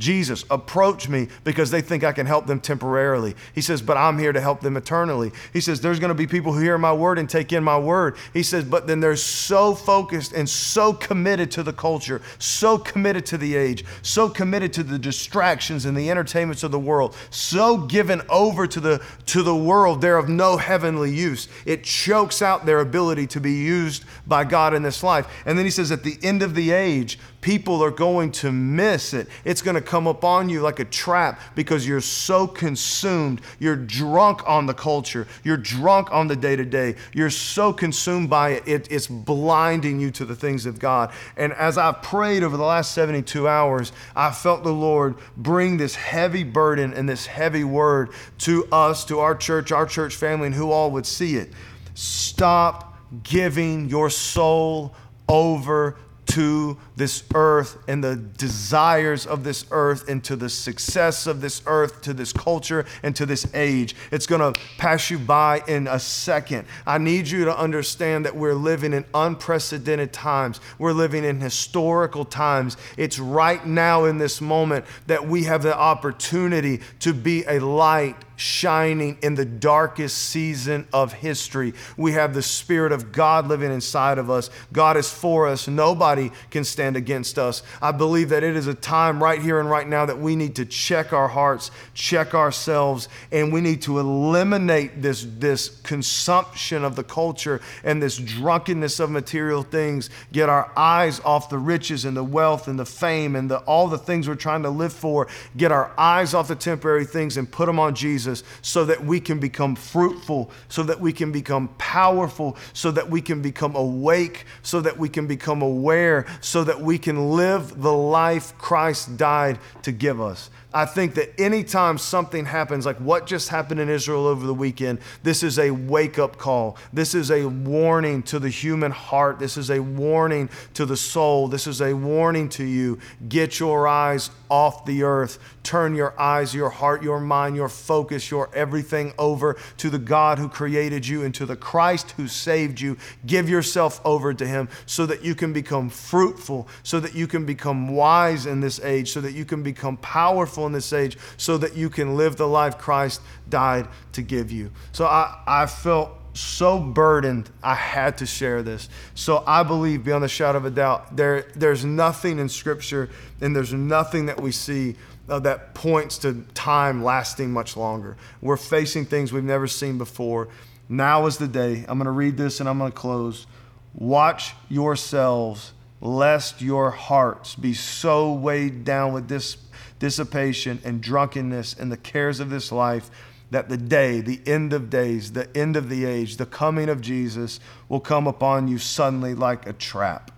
Jesus, 0.02 0.44
approach 0.50 1.08
me 1.08 1.28
because 1.44 1.70
they 1.70 1.80
think 1.80 2.04
I 2.04 2.12
can 2.12 2.26
help 2.26 2.48
them 2.48 2.60
temporarily. 2.60 3.36
He 3.54 3.62
says, 3.62 3.82
but 3.82 3.96
I'm 3.96 4.18
here 4.18 4.34
to 4.34 4.42
help 4.42 4.60
them 4.60 4.76
eternally. 4.76 5.32
He 5.54 5.62
says, 5.62 5.80
there's 5.80 6.00
going 6.00 6.10
to 6.10 6.16
be 6.16 6.28
people 6.28 6.52
who 6.52 6.60
hear 6.60 6.78
my 6.78 6.92
word 6.92 7.20
and 7.20 7.30
take 7.30 7.54
in 7.54 7.64
my 7.64 7.78
word. 7.78 8.18
He 8.34 8.42
says, 8.42 8.66
but 8.66 8.88
then 8.88 9.00
they're 9.00 9.16
so 9.16 9.76
focused 9.76 10.34
and 10.34 10.50
so 10.50 10.92
committed 10.92 11.52
to 11.52 11.64
the 11.64 11.72
culture, 11.72 12.22
so 12.40 12.78
committed 12.78 13.26
to 13.28 13.38
the 13.38 13.56
age, 13.56 13.86
so 14.02 14.28
committed 14.28 14.74
to 14.74 14.84
the 14.84 14.98
distractions 14.98 15.86
and 15.86 15.96
the 15.96 16.10
entertainments 16.10 16.64
of 16.64 16.72
the 16.72 16.80
world, 16.80 17.16
so 17.30 17.78
given 17.78 18.22
over 18.28 18.66
to 18.66 18.80
the, 18.80 19.04
to 19.28 19.44
the 19.44 19.56
world, 19.56 20.02
they're 20.02 20.18
of 20.18 20.28
no 20.28 20.58
heavenly 20.58 21.14
use. 21.14 21.48
It 21.66 21.84
chokes 21.84 22.42
out 22.42 22.66
their 22.66 22.80
ability 22.80 23.28
to 23.28 23.40
be 23.40 23.54
used 23.54 24.04
by 24.26 24.46
God 24.46 24.74
in 24.74 24.82
this 24.82 25.04
life. 25.04 25.28
And 25.46 25.58
then 25.58 25.66
he 25.66 25.72
says, 25.72 25.92
at 25.92 26.04
the 26.04 26.18
end 26.24 26.42
of 26.42 26.56
the 26.56 26.72
age, 26.72 27.20
people 27.42 27.84
are 27.84 27.92
going 27.92 28.32
to 28.32 28.52
miss 28.52 29.14
it. 29.14 29.28
It's 29.44 29.62
going 29.62 29.76
to 29.76 29.82
come 29.82 30.08
upon 30.08 30.50
you 30.50 30.62
like 30.62 30.80
a 30.80 30.86
trap 30.86 31.42
because 31.56 31.88
you're 31.88 32.00
so 32.02 32.48
consumed. 32.48 33.42
You're 33.60 33.76
drunk 33.76 34.48
on 34.48 34.68
the 34.68 34.74
culture. 34.74 35.28
You're 35.44 35.58
drunk 35.58 36.12
on 36.12 36.28
the 36.28 36.36
day 36.36 36.56
to 36.56 36.64
day. 36.64 36.96
You're 37.14 37.32
so 37.32 37.74
consumed 37.74 38.30
by 38.30 38.52
it, 38.52 38.68
it, 38.68 38.92
it's 38.92 39.08
blinding 39.08 40.00
you 40.00 40.12
to 40.12 40.26
the 40.26 40.36
things 40.36 40.66
of 40.66 40.80
God. 40.80 41.12
And 41.36 41.54
as 41.54 41.78
I've 41.78 42.02
prayed 42.02 42.44
over 42.44 42.56
the 42.56 42.64
last 42.64 42.94
72 42.94 43.48
hours, 43.48 43.92
I 44.16 44.32
felt 44.32 44.64
the 44.64 44.72
Lord 44.72 45.16
bring 45.36 45.78
this 45.78 45.96
heavy 45.96 46.44
burden 46.44 46.94
and 46.94 47.10
this 47.10 47.26
heavy 47.26 47.64
word 47.64 48.10
to 48.40 48.66
us, 48.72 49.04
to 49.06 49.20
our 49.20 49.36
church, 49.36 49.72
our 49.72 49.86
church 49.86 50.16
family, 50.16 50.48
and 50.48 50.56
who 50.56 50.72
all 50.72 50.92
would 50.92 51.06
see 51.06 51.36
it. 51.36 51.52
Stop 51.96 52.98
giving 53.24 53.90
your 53.90 54.10
soul 54.10 54.96
over 55.28 55.98
to 56.32 56.78
this 56.96 57.24
earth 57.36 57.78
and 57.90 58.02
the 58.02 58.16
desires 58.16 59.28
of 59.28 59.44
this 59.44 59.66
earth 59.70 60.08
and 60.08 60.24
to 60.24 60.38
the 60.38 60.48
success 60.50 61.28
of 61.28 61.42
this 61.42 61.62
earth, 61.66 62.02
to 62.02 62.14
this 62.14 62.32
culture 62.32 62.86
and 63.04 63.14
to 63.18 63.26
this 63.26 63.46
age. 63.54 63.98
It's 64.12 64.26
going 64.26 64.54
to 64.54 64.58
pass 64.78 65.10
you 65.10 65.20
by 65.20 65.62
in 65.68 65.88
a 65.88 66.00
second. 66.00 66.68
I 66.88 67.00
need 67.00 67.28
you 67.28 67.44
to 67.46 67.58
understand 67.58 68.26
that 68.26 68.36
we're 68.36 68.54
living 68.54 68.94
in 68.94 69.04
unprecedented 69.14 70.14
times. 70.14 70.62
We're 70.80 70.94
living 70.94 71.26
in 71.26 71.42
historical 71.42 72.24
times. 72.24 72.78
It's 72.96 73.20
right 73.20 73.66
now 73.66 74.06
in 74.06 74.18
this 74.18 74.40
moment 74.40 74.86
that 75.08 75.28
we 75.28 75.44
have 75.44 75.64
the 75.64 75.78
opportunity 75.78 76.80
to 77.00 77.14
be 77.14 77.44
a 77.46 77.60
light 77.60 78.16
shining 78.36 79.18
in 79.22 79.36
the 79.36 79.46
darkest 79.46 80.18
season 80.18 80.88
of 80.92 81.14
history. 81.14 81.74
We 81.98 82.14
have 82.14 82.34
the 82.34 82.42
Spirit 82.42 82.92
of 82.92 83.12
God 83.12 83.48
living 83.48 83.72
inside 83.72 84.18
of 84.18 84.30
us. 84.30 84.50
God 84.74 84.98
is 84.98 85.12
for 85.12 85.48
us. 85.48 85.68
Nobody 85.68 86.32
can 86.50 86.64
stand 86.64 86.96
against 86.96 87.38
us. 87.38 87.64
I 87.82 87.92
believe 87.92 88.30
that 88.30 88.44
it 88.44 88.56
is 88.56 88.68
a 88.68 88.74
time 88.74 89.22
right 89.22 89.42
here 89.42 89.60
and 89.60 89.70
right 89.70 89.88
now 89.88 90.06
that 90.06 90.20
we 90.20 90.36
need 90.36 90.56
to 90.56 90.66
check 90.66 91.14
our 91.14 91.28
hearts, 91.28 91.72
check 91.94 92.34
ourselves, 92.34 93.10
and 93.32 93.54
we 93.54 93.62
need 93.62 93.82
to 93.84 94.00
eliminate 94.00 95.02
this, 95.02 95.28
this 95.38 95.70
consumption 95.82 96.84
of 96.84 96.96
the 96.96 97.04
culture 97.04 97.62
and 97.84 98.02
this 98.02 98.18
drunkenness 98.18 99.00
of 99.00 99.12
material 99.12 99.64
things. 99.64 100.10
Get 100.32 100.50
our 100.50 100.72
eyes 100.76 101.20
off 101.22 101.50
the 101.50 101.58
riches 101.58 102.06
and 102.06 102.16
the 102.16 102.24
wealth 102.24 102.68
and 102.68 102.80
the 102.80 102.86
fame 102.86 103.36
and 103.36 103.52
the, 103.52 103.58
all 103.60 103.88
the 103.88 103.98
things 103.98 104.28
we're 104.28 104.36
trying 104.36 104.64
to 104.64 104.70
live 104.70 104.94
for. 104.94 105.28
Get 105.58 105.72
our 105.72 105.92
eyes 105.98 106.34
off 106.34 106.48
the 106.48 106.56
temporary 106.56 107.06
things 107.06 107.38
and 107.38 107.52
put 107.52 107.66
them 107.66 107.80
on 107.80 107.94
Jesus 107.94 108.31
Jesus 108.32 108.48
so 108.62 108.86
that 108.86 109.04
we 109.04 109.20
can 109.20 109.40
become 109.40 109.76
fruitful, 109.76 110.52
so 110.70 110.84
that 110.84 111.00
we 111.00 111.14
can 111.14 111.32
become 111.32 111.70
powerful, 111.78 112.58
so 112.74 112.92
that 112.92 113.10
we 113.10 113.22
can 113.22 113.42
become 113.42 113.76
awake, 113.76 114.46
so 114.62 114.82
that 114.82 114.98
we 114.98 115.10
can 115.10 115.28
become 115.28 115.62
aware, 115.62 116.26
so 116.42 116.64
that 116.64 116.80
we 116.80 116.98
can 116.98 117.32
live 117.32 117.82
the 117.82 117.94
life 117.94 118.58
Christ 118.58 119.18
died 119.18 119.60
to 119.84 119.92
give 119.92 120.22
us. 120.22 120.50
I 120.74 120.86
think 120.86 121.16
that 121.16 121.38
anytime 121.38 121.98
something 121.98 122.46
happens, 122.46 122.86
like 122.86 122.96
what 122.98 123.28
just 123.28 123.50
happened 123.50 123.82
in 123.82 123.90
Israel 123.90 124.26
over 124.26 124.46
the 124.48 124.54
weekend, 124.54 125.00
this 125.22 125.44
is 125.44 125.60
a 125.60 125.72
wake 125.72 126.18
up 126.18 126.38
call. 126.38 126.78
This 126.94 127.14
is 127.14 127.30
a 127.30 127.46
warning 127.46 128.24
to 128.24 128.40
the 128.40 128.48
human 128.48 128.92
heart. 128.92 129.38
This 129.38 129.58
is 129.58 129.70
a 129.70 129.82
warning 129.82 130.50
to 130.76 130.86
the 130.86 130.96
soul. 130.96 131.50
This 131.50 131.68
is 131.68 131.82
a 131.82 131.94
warning 131.94 132.48
to 132.50 132.64
you. 132.64 133.00
Get 133.28 133.60
your 133.60 133.86
eyes 133.86 134.32
off 134.50 134.86
the 134.86 135.04
earth. 135.04 135.40
Turn 135.64 135.96
your 135.96 136.20
eyes, 136.20 136.54
your 136.54 136.70
heart, 136.70 137.04
your 137.04 137.20
mind, 137.20 137.56
your 137.56 137.70
focus, 137.70 138.30
your 138.32 138.50
everything 138.54 139.14
over 139.18 139.58
to 139.78 139.90
the 139.90 140.00
God 140.00 140.40
who 140.40 140.50
created 140.50 141.08
you 141.08 141.24
and 141.24 141.34
to 141.36 141.46
the 141.46 141.56
Christ 141.56 142.12
who 142.12 142.28
saved 142.28 142.80
you. 142.80 142.98
Give 143.26 143.50
yourself 143.50 144.02
over 144.06 144.34
to 144.34 144.48
Him 144.48 144.70
so 144.86 145.06
that 145.06 145.24
you 145.24 145.36
can 145.36 145.54
become 145.54 145.90
fruitful, 145.90 146.68
so 146.84 147.00
that 147.00 147.16
you 147.16 147.28
can 147.28 147.46
become 147.46 147.90
wise 147.90 148.46
in 148.46 148.60
this 148.60 148.80
age, 148.82 149.12
so 149.12 149.22
that 149.22 149.34
you 149.34 149.46
can 149.46 149.64
become 149.64 149.98
powerful 149.98 150.66
in 150.66 150.74
this 150.74 150.92
age 150.94 151.18
so 151.38 151.58
that 151.58 151.76
you 151.76 151.90
can 151.90 152.16
live 152.16 152.38
the 152.38 152.48
life 152.48 152.78
Christ 152.78 153.22
died 153.50 153.88
to 154.14 154.22
give 154.22 154.52
you. 154.52 154.72
So 154.92 155.06
I, 155.06 155.42
I 155.48 155.66
felt 155.66 156.12
so 156.34 156.80
burdened 156.80 157.50
I 157.64 157.76
had 157.76 158.18
to 158.20 158.26
share 158.26 158.64
this. 158.64 158.90
So 159.16 159.44
I 159.46 159.64
believe 159.64 160.04
beyond 160.04 160.24
a 160.24 160.30
shadow 160.30 160.58
of 160.58 160.66
a 160.66 160.72
doubt, 160.72 161.16
there, 161.16 161.48
there's 161.56 161.84
nothing 161.84 162.40
in 162.40 162.50
Scripture 162.50 163.10
and 163.42 163.56
there's 163.56 163.74
nothing 163.74 164.28
that 164.28 164.40
we 164.40 164.52
see 164.52 164.96
uh, 165.30 165.40
that 165.40 165.74
points 165.74 166.18
to 166.20 166.46
time 166.54 167.04
lasting 167.04 167.52
much 167.52 167.76
longer. 167.78 168.18
We're 168.42 168.58
facing 168.58 169.06
things 169.06 169.32
we've 169.32 169.44
never 169.44 169.68
seen 169.68 169.98
before. 169.98 170.50
Now 170.90 171.26
is 171.26 171.38
the 171.38 171.48
day. 171.48 171.86
I'm 171.88 171.98
going 171.98 172.06
to 172.06 172.12
read 172.12 172.38
this 172.38 172.60
and 172.60 172.68
I'm 172.68 172.78
going 172.78 172.92
to 172.92 172.98
close. 172.98 173.48
Watch 173.94 174.54
yourselves, 174.70 175.74
lest 176.00 176.62
your 176.62 176.92
hearts 176.92 177.56
be 177.56 177.74
so 177.74 178.34
weighed 178.34 178.84
down 178.84 179.14
with 179.14 179.28
this 179.28 179.58
dissipation 180.00 180.80
and 180.84 181.02
drunkenness 181.02 181.76
and 181.76 181.92
the 181.92 181.98
cares 181.98 182.40
of 182.40 182.50
this 182.50 182.72
life 182.72 183.12
that 183.52 183.70
the 183.70 183.78
day, 183.78 184.22
the 184.22 184.42
end 184.46 184.74
of 184.74 184.90
days, 184.90 185.34
the 185.34 185.56
end 185.56 185.76
of 185.76 185.90
the 185.90 186.06
age, 186.06 186.38
the 186.38 186.46
coming 186.46 186.90
of 186.90 187.02
Jesus 187.02 187.60
will 187.88 188.00
come 188.00 188.26
upon 188.26 188.68
you 188.68 188.78
suddenly 188.78 189.36
like 189.36 189.68
a 189.68 189.74
trap. 189.74 190.32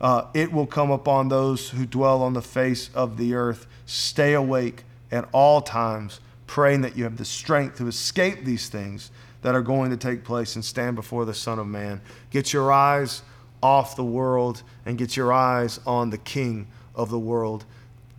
Uh, 0.00 0.26
it 0.34 0.52
will 0.52 0.66
come 0.66 0.90
upon 0.90 1.28
those 1.28 1.70
who 1.70 1.84
dwell 1.84 2.22
on 2.22 2.32
the 2.32 2.42
face 2.42 2.90
of 2.94 3.16
the 3.16 3.34
earth. 3.34 3.66
Stay 3.86 4.34
awake 4.34 4.84
at 5.10 5.28
all 5.32 5.60
times, 5.60 6.20
praying 6.46 6.80
that 6.82 6.96
you 6.96 7.04
have 7.04 7.16
the 7.16 7.24
strength 7.24 7.78
to 7.78 7.88
escape 7.88 8.44
these 8.44 8.68
things 8.68 9.10
that 9.42 9.54
are 9.54 9.62
going 9.62 9.90
to 9.90 9.96
take 9.96 10.24
place 10.24 10.54
and 10.54 10.64
stand 10.64 10.96
before 10.96 11.24
the 11.24 11.34
Son 11.34 11.58
of 11.58 11.66
Man. 11.66 12.00
Get 12.30 12.52
your 12.52 12.72
eyes 12.72 13.22
off 13.62 13.96
the 13.96 14.04
world 14.04 14.62
and 14.86 14.96
get 14.96 15.16
your 15.16 15.32
eyes 15.32 15.80
on 15.86 16.10
the 16.10 16.18
King 16.18 16.68
of 16.94 17.10
the 17.10 17.18
world. 17.18 17.64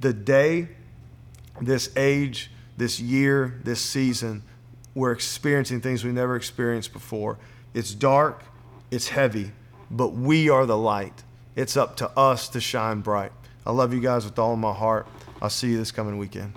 The 0.02 0.14
day, 0.14 0.68
this 1.62 1.90
age, 1.96 2.52
this 2.78 3.00
year, 3.00 3.60
this 3.64 3.82
season, 3.82 4.44
we're 4.94 5.12
experiencing 5.12 5.82
things 5.82 6.04
we 6.04 6.12
never 6.12 6.36
experienced 6.36 6.94
before. 6.94 7.38
It's 7.74 7.94
dark, 7.94 8.44
it's 8.92 9.10
heavy, 9.10 9.52
but 9.92 10.10
we 10.14 10.50
are 10.50 10.66
the 10.66 10.78
light. 10.78 11.24
It's 11.56 11.78
up 11.78 11.96
to 11.98 12.10
us 12.18 12.50
to 12.50 12.62
shine 12.62 13.02
bright. 13.02 13.32
I 13.66 13.72
love 13.72 13.94
you 13.94 14.00
guys 14.00 14.26
with 14.26 14.38
all 14.38 14.54
of 14.54 14.60
my 14.60 14.74
heart. 14.74 15.08
I'll 15.42 15.50
see 15.50 15.72
you 15.72 15.78
this 15.78 15.92
coming 15.92 16.18
weekend. 16.18 16.54